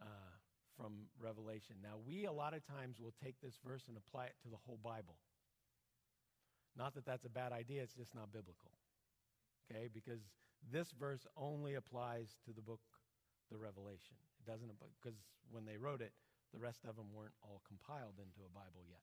[0.00, 0.32] uh,
[0.76, 1.76] from Revelation.
[1.82, 4.60] Now, we a lot of times will take this verse and apply it to the
[4.66, 5.16] whole Bible.
[6.76, 8.72] Not that that's a bad idea, it's just not biblical.
[9.68, 9.88] Okay?
[9.92, 10.20] Because
[10.70, 12.80] this verse only applies to the book,
[13.50, 14.16] the Revelation.
[14.40, 14.70] It doesn't,
[15.00, 15.18] because
[15.50, 16.12] when they wrote it,
[16.52, 19.00] the rest of them weren't all compiled into a Bible yet.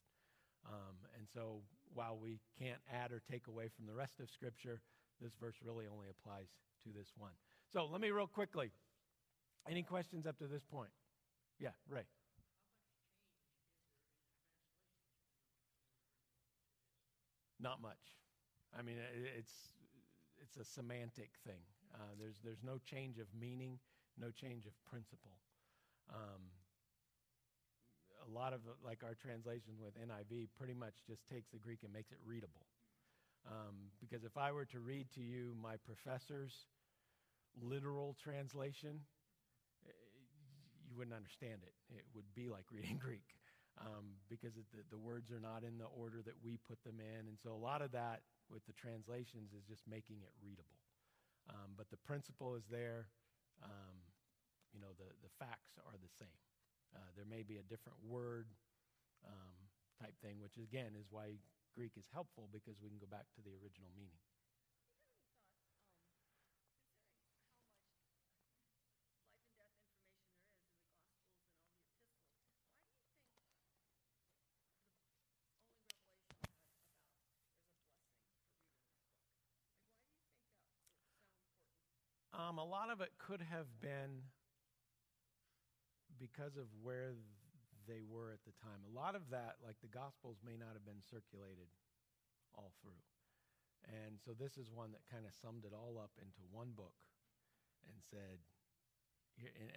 [0.67, 1.61] Um, and so
[1.93, 4.81] while we can't add or take away from the rest of Scripture,
[5.21, 6.47] this verse really only applies
[6.83, 7.31] to this one.
[7.71, 8.71] So let me real quickly.
[9.69, 10.89] Any questions up to this point?
[11.59, 12.03] Yeah, Ray.
[17.59, 17.99] Not much.
[18.77, 18.95] I mean,
[19.37, 19.75] it's
[20.41, 21.59] it's a semantic thing.
[21.93, 23.79] Uh, there's there's no change of meaning,
[24.17, 25.35] no change of principle.
[26.09, 26.41] Um,
[28.25, 31.91] a lot of like our translation with NIV pretty much just takes the Greek and
[31.91, 32.65] makes it readable.
[33.47, 36.67] Um, because if I were to read to you my professor's
[37.61, 39.01] literal translation,
[39.87, 39.91] eh,
[40.87, 41.73] you wouldn't understand it.
[41.93, 43.35] It would be like reading Greek
[43.79, 47.27] um, because the, the words are not in the order that we put them in.
[47.27, 48.21] And so a lot of that
[48.51, 50.79] with the translations is just making it readable.
[51.49, 53.07] Um, but the principle is there.
[53.63, 53.97] Um,
[54.73, 56.39] you know, the, the facts are the same.
[56.93, 58.47] Uh, there may be a different word
[59.25, 59.57] um,
[59.99, 61.37] type thing, which again is why
[61.79, 64.19] Greek is helpful because we can go back to the original meaning.
[82.35, 84.27] Um, a lot of it could have been
[86.19, 87.15] because of where
[87.89, 88.85] they were at the time.
[88.85, 91.73] A lot of that, like the Gospels, may not have been circulated
[92.53, 93.01] all through.
[93.89, 96.93] And so this is one that kind of summed it all up into one book
[97.89, 98.37] and said,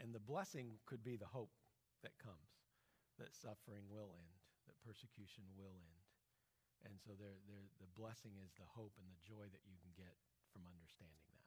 [0.05, 1.55] and the blessing could be the hope
[2.05, 2.53] that comes,
[3.17, 4.37] that suffering will end,
[4.69, 6.05] that persecution will end.
[6.85, 7.39] And so there,
[7.79, 10.19] the blessing is the hope and the joy that you can get
[10.51, 11.43] from understanding that.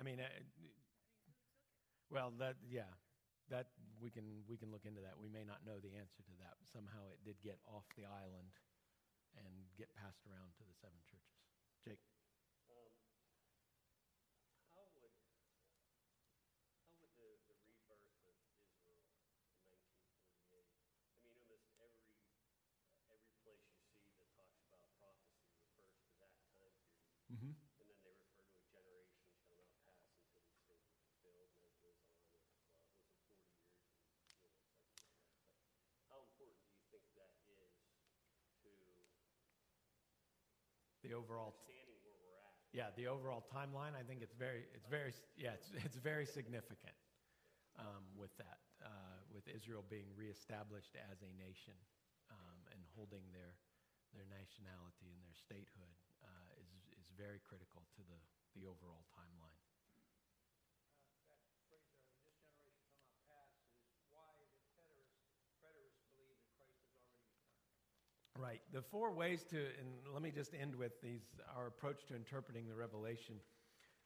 [0.00, 0.32] I mean, uh,
[2.08, 2.88] well, that yeah,
[3.52, 3.68] that
[4.00, 5.20] we can we can look into that.
[5.20, 6.56] We may not know the answer to that.
[6.64, 8.56] Somehow it did get off the island
[9.36, 11.44] and get passed around to the seven churches.
[11.84, 12.02] Jake.
[12.66, 12.90] Um,
[14.74, 20.66] how would, how would the, the rebirth of Israel in 1948,
[21.14, 22.02] I mean, almost every,
[22.90, 26.74] uh, every place you see that talks about prophecy refers to that time period.
[27.30, 27.54] Mm-hmm.
[27.54, 31.48] And then they refer to a generation shall not pass until these things are fulfilled,
[31.54, 32.42] and then it goes on, and,
[32.74, 35.78] well, it wasn't 40 years, and, you know, something like that.
[35.94, 37.70] But how important do you think that is
[38.62, 38.70] to
[41.00, 41.52] The overall?
[42.72, 46.94] Yeah, the overall timeline, I think it's very, it's very, yeah, it's, it's very significant
[47.76, 51.74] um, with that, uh, with Israel being reestablished as a nation
[52.30, 53.58] um, and holding their,
[54.14, 58.20] their nationality and their statehood uh, is, is very critical to the,
[58.54, 59.58] the overall timeline.
[61.26, 63.50] that phrase there, this generation shall not pass,
[63.92, 65.26] is why the preterists,
[65.58, 67.90] preterists believe that Christ has already returned.
[68.50, 68.62] Right.
[68.72, 71.22] The four ways to, and let me just end with these,
[71.56, 73.36] our approach to interpreting the Revelation.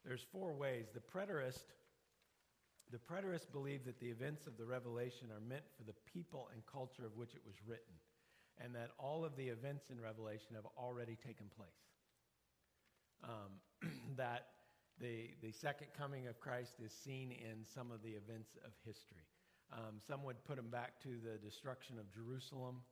[0.05, 0.84] There's four ways.
[0.92, 1.64] The preterist,
[2.92, 6.61] the preterists believe that the events of the Revelation are meant for the people and
[6.70, 7.97] culture of which it was written,
[8.62, 11.80] and that all of the events in Revelation have already taken place.
[13.24, 13.88] Um,
[14.18, 14.49] that
[15.01, 19.24] the, the second coming of Christ is seen in some of the events of history.
[19.72, 22.82] Um, some would put them back to the destruction of Jerusalem,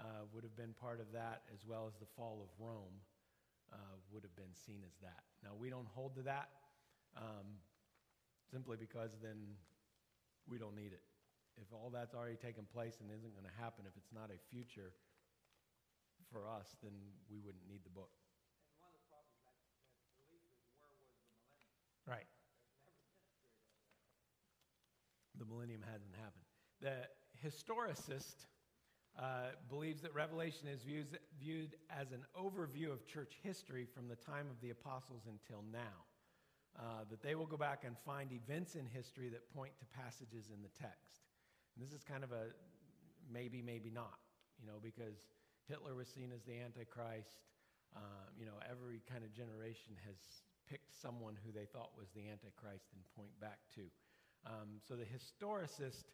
[0.00, 2.96] uh, would have been part of that, as well as the fall of Rome
[3.72, 5.28] uh, would have been seen as that.
[5.44, 6.48] Now, we don't hold to that
[7.16, 7.60] um,
[8.48, 9.56] simply because then
[10.48, 11.04] we don't need it.
[11.60, 14.38] If all that's already taken place and isn't going to happen, if it's not a
[14.48, 14.96] future
[16.32, 16.96] for us, then
[17.28, 18.08] we wouldn't need the book.
[18.72, 19.52] And one of the problems that,
[20.00, 21.68] that belief is where was the millennium?
[22.08, 22.30] Right.
[22.72, 25.36] There's never been a period like that.
[25.36, 26.48] The millennium hasn't happened.
[26.80, 26.96] The
[27.44, 28.48] historicist
[29.18, 31.08] uh, believes that Revelation is views,
[31.40, 36.06] viewed as an overview of church history from the time of the apostles until now.
[36.78, 40.54] Uh, that they will go back and find events in history that point to passages
[40.54, 41.26] in the text.
[41.74, 42.54] And this is kind of a
[43.26, 44.22] maybe, maybe not,
[44.60, 45.18] you know, because
[45.66, 47.42] Hitler was seen as the Antichrist.
[47.90, 50.14] Uh, you know, every kind of generation has
[50.70, 53.82] picked someone who they thought was the Antichrist and point back to.
[54.46, 56.06] Um, so the historicist,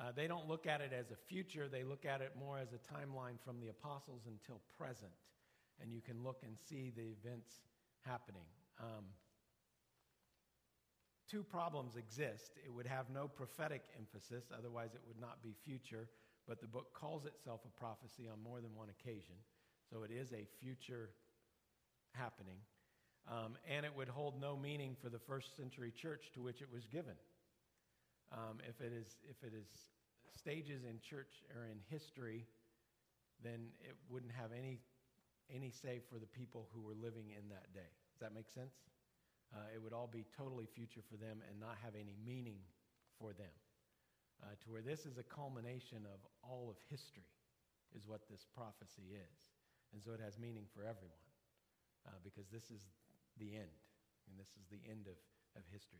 [0.00, 2.72] uh, they don't look at it as a future, they look at it more as
[2.72, 5.12] a timeline from the apostles until present.
[5.82, 7.52] And you can look and see the events
[8.06, 8.46] happening.
[8.80, 9.04] Um,
[11.30, 12.52] two problems exist.
[12.64, 16.08] It would have no prophetic emphasis, otherwise, it would not be future,
[16.48, 19.34] but the book calls itself a prophecy on more than one occasion.
[19.90, 21.10] So it is a future
[22.12, 22.58] happening.
[23.30, 26.68] Um, and it would hold no meaning for the first century church to which it
[26.72, 27.14] was given.
[28.32, 29.66] Um, if, it is, if it is
[30.36, 32.46] stages in church or in history,
[33.42, 34.78] then it wouldn't have any,
[35.52, 37.90] any say for the people who were living in that day.
[38.14, 38.74] Does that make sense?
[39.50, 42.62] Uh, it would all be totally future for them and not have any meaning
[43.18, 43.50] for them.
[44.40, 47.28] Uh, to where this is a culmination of all of history,
[47.94, 49.36] is what this prophecy is.
[49.92, 51.26] And so it has meaning for everyone,
[52.06, 52.86] uh, because this is
[53.38, 53.74] the end,
[54.30, 55.18] and this is the end of,
[55.58, 55.98] of history.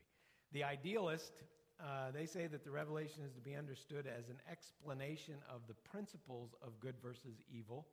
[0.53, 1.43] The idealist,
[1.83, 5.75] uh, they say that the revelation is to be understood as an explanation of the
[5.75, 7.87] principles of good versus evil,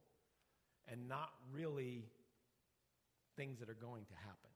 [0.92, 2.06] and not really
[3.36, 4.52] things that are going to happen.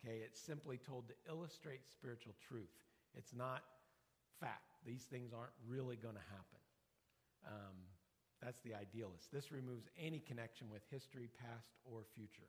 [0.00, 2.72] Okay, it's simply told to illustrate spiritual truth.
[3.16, 3.62] It's not
[4.40, 4.76] fact.
[4.86, 6.60] These things aren't really going to happen.
[7.46, 7.76] Um,
[8.42, 9.30] that's the idealist.
[9.32, 12.48] This removes any connection with history, past, or future.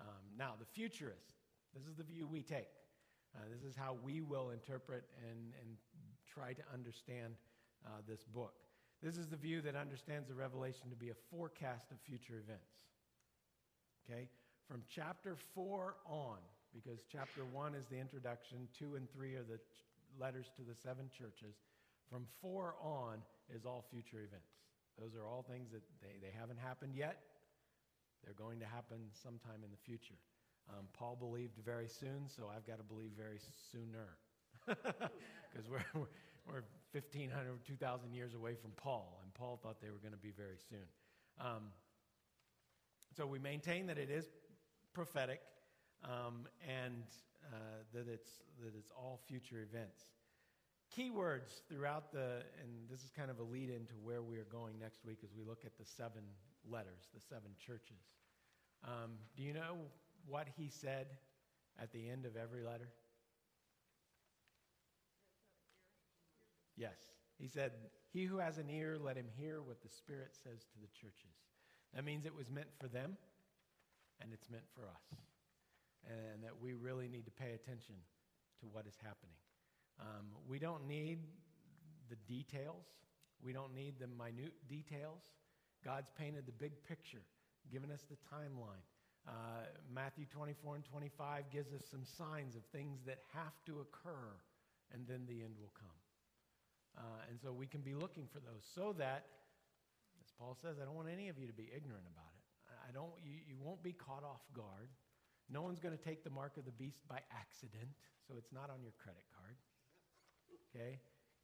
[0.00, 1.34] Um, now, the futurist,
[1.74, 2.68] this is the view we take.
[3.36, 5.76] Uh, this is how we will interpret and, and
[6.32, 7.34] try to understand
[7.86, 8.54] uh, this book.
[9.02, 12.70] This is the view that understands the revelation to be a forecast of future events.
[14.04, 14.28] Okay?
[14.68, 16.38] From chapter 4 on,
[16.74, 19.86] because chapter 1 is the introduction, 2 and 3 are the ch-
[20.20, 21.56] letters to the seven churches.
[22.10, 23.22] From 4 on
[23.54, 24.52] is all future events.
[24.98, 27.18] Those are all things that they, they haven't happened yet.
[28.22, 30.18] They're going to happen sometime in the future.
[30.70, 33.40] Um, Paul believed very soon, so I've got to believe very
[33.72, 34.16] sooner.
[35.52, 36.06] Because we're, we're,
[36.46, 36.62] we're
[36.92, 40.58] 1,500, 2,000 years away from Paul, and Paul thought they were going to be very
[40.68, 40.86] soon.
[41.40, 41.72] Um,
[43.16, 44.26] so we maintain that it is
[44.94, 45.40] prophetic
[46.04, 47.02] um, and
[47.52, 48.30] uh, that, it's,
[48.62, 50.04] that it's all future events.
[50.96, 54.78] Keywords throughout the, and this is kind of a lead into where we are going
[54.78, 56.22] next week as we look at the seven
[56.68, 58.14] letters, the seven churches.
[58.84, 59.78] Um, do you know
[60.26, 61.06] what he said
[61.80, 62.88] at the end of every letter?
[66.76, 66.96] Yes.
[67.38, 67.72] He said,
[68.12, 71.36] He who has an ear, let him hear what the Spirit says to the churches.
[71.94, 73.16] That means it was meant for them,
[74.20, 75.18] and it's meant for us.
[76.08, 77.94] And that we really need to pay attention
[78.60, 79.36] to what is happening.
[80.00, 81.18] Um, we don't need
[82.08, 82.86] the details,
[83.42, 85.22] we don't need the minute details.
[85.84, 87.22] God's painted the big picture,
[87.72, 88.84] given us the timeline.
[89.28, 94.32] Uh, Matthew 24 and 25 gives us some signs of things that have to occur,
[94.92, 96.00] and then the end will come.
[96.98, 99.26] Uh, and so we can be looking for those so that,
[100.18, 102.40] as Paul says, I don't want any of you to be ignorant about it.
[102.90, 104.90] I don't, you, you won't be caught off guard.
[105.50, 107.90] No one's going to take the mark of the beast by accident,
[108.26, 109.54] so it's not on your credit card.
[110.70, 110.98] Okay?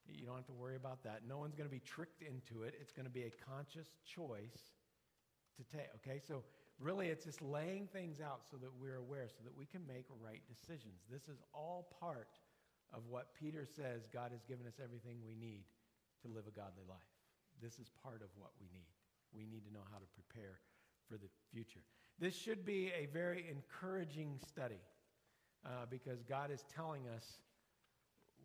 [0.07, 1.23] You don't have to worry about that.
[1.27, 2.75] No one's going to be tricked into it.
[2.81, 4.75] It's going to be a conscious choice
[5.59, 5.91] to take.
[6.03, 6.23] Okay?
[6.23, 6.43] So
[6.81, 10.05] really, it's just laying things out so that we're aware, so that we can make
[10.23, 11.01] right decisions.
[11.11, 12.39] This is all part
[12.93, 15.65] of what Peter says God has given us everything we need
[16.23, 17.11] to live a godly life.
[17.63, 18.89] This is part of what we need.
[19.35, 20.61] We need to know how to prepare
[21.09, 21.81] for the future.
[22.19, 24.81] This should be a very encouraging study
[25.65, 27.39] uh, because God is telling us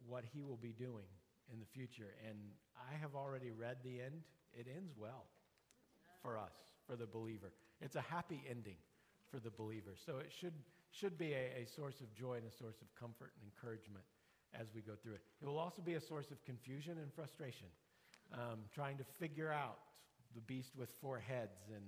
[0.07, 1.07] what He will be doing
[1.51, 2.15] in the future.
[2.27, 2.37] And
[2.75, 4.23] I have already read the end.
[4.53, 5.25] It ends well
[6.21, 6.53] for us,
[6.87, 7.51] for the believer.
[7.81, 8.77] It's a happy ending
[9.29, 9.95] for the believer.
[10.05, 10.53] So it should,
[10.91, 14.05] should be a, a source of joy and a source of comfort and encouragement
[14.59, 15.21] as we go through it.
[15.41, 17.67] It will also be a source of confusion and frustration,
[18.33, 19.79] um, trying to figure out
[20.35, 21.83] the beast with four heads and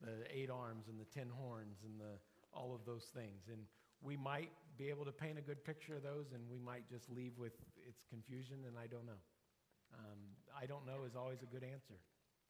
[0.00, 2.18] the eight arms and the ten horns and the,
[2.52, 3.48] all of those things.
[3.48, 3.60] And
[4.02, 7.08] we might be able to paint a good picture of those, and we might just
[7.10, 7.54] leave with
[7.88, 9.22] its confusion, and I don't know.
[9.94, 10.18] Um,
[10.60, 11.94] I don't know is always a good answer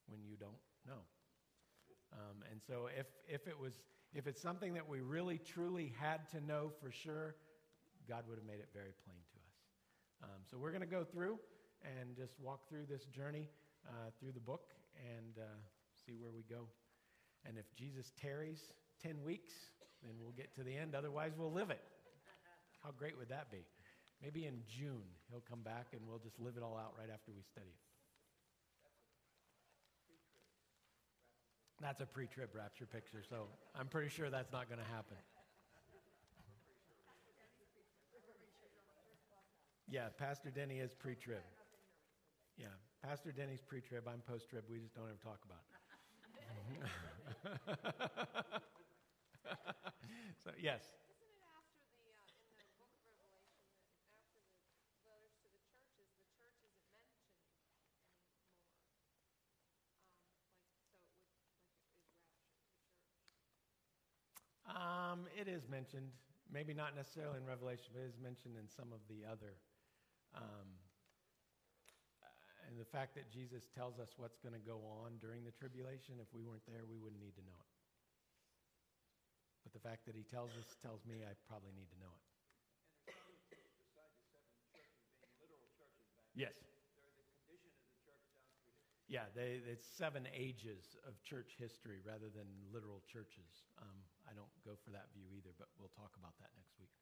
[0.08, 0.56] when you don't
[0.86, 1.04] know.
[2.14, 3.74] Um, and so if, if it was
[4.14, 7.34] if it's something that we really truly had to know for sure,
[8.08, 9.56] God would have made it very plain to us.
[10.22, 11.38] Um, so we're going to go through
[11.82, 13.48] and just walk through this journey
[13.88, 15.58] uh, through the book and uh,
[16.06, 16.68] see where we go.
[17.44, 19.52] And if Jesus tarries 10 weeks,
[20.02, 20.94] then we'll get to the end.
[20.94, 21.82] Otherwise, we'll live it.
[22.82, 23.66] How great would that be?
[24.22, 27.32] Maybe in June, he'll come back and we'll just live it all out right after
[27.34, 27.93] we study it.
[31.84, 33.46] That's a pre trib rapture picture, so
[33.78, 35.18] I'm pretty sure that's not going to happen.
[39.86, 41.42] Yeah, Pastor Denny is pre trib.
[42.56, 42.68] Yeah,
[43.02, 44.08] Pastor Denny's pre trib.
[44.08, 44.64] I'm post trib.
[44.70, 45.66] We just don't ever talk about it.
[50.42, 50.64] so, yes.
[50.64, 50.74] Isn't it after the, uh, in the book of Revelation,
[51.04, 51.04] that
[59.74, 62.72] after the letters to the
[63.04, 64.64] churches, the church isn't mentioned anymore?
[64.64, 65.03] Um, like, so it would, like, it is rapture, the church.
[65.14, 66.10] Um, it is mentioned,
[66.50, 69.54] maybe not necessarily in Revelation, but it is mentioned in some of the other.
[70.34, 70.66] Um,
[72.66, 76.18] and the fact that Jesus tells us what's going to go on during the tribulation,
[76.18, 77.70] if we weren't there, we wouldn't need to know it.
[79.62, 82.26] But the fact that he tells us tells me I probably need to know it.
[83.06, 86.58] And there's other things besides the seven churches being literal churches back Yes.
[86.58, 88.66] They're the condition of the church down through.
[89.06, 93.70] Yeah, they, it's seven ages of church history rather than literal churches.
[93.78, 96.92] Um, I don't go for that view either, but we'll talk about that next week.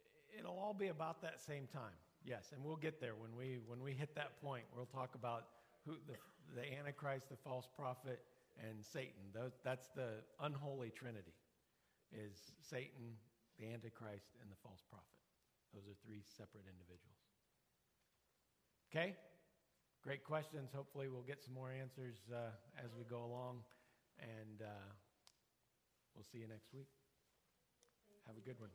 [0.00, 0.24] or?
[0.32, 1.96] It'll all be about that same time.
[2.24, 4.64] Yes, and we'll get there when we when we hit that point.
[4.76, 5.48] We'll talk about
[5.86, 6.16] who the
[6.54, 8.20] the Antichrist, the false prophet,
[8.58, 9.30] and Satan.
[9.32, 11.34] Those, that's the unholy trinity.
[12.12, 13.14] Is Satan,
[13.58, 15.06] the Antichrist, and the false prophet.
[15.74, 17.22] Those are three separate individuals.
[18.90, 19.14] Okay?
[20.02, 20.70] Great questions.
[20.74, 22.50] Hopefully, we'll get some more answers uh,
[22.82, 23.62] as we go along.
[24.18, 24.90] And uh,
[26.14, 26.88] we'll see you next week.
[28.26, 28.70] Have a good one.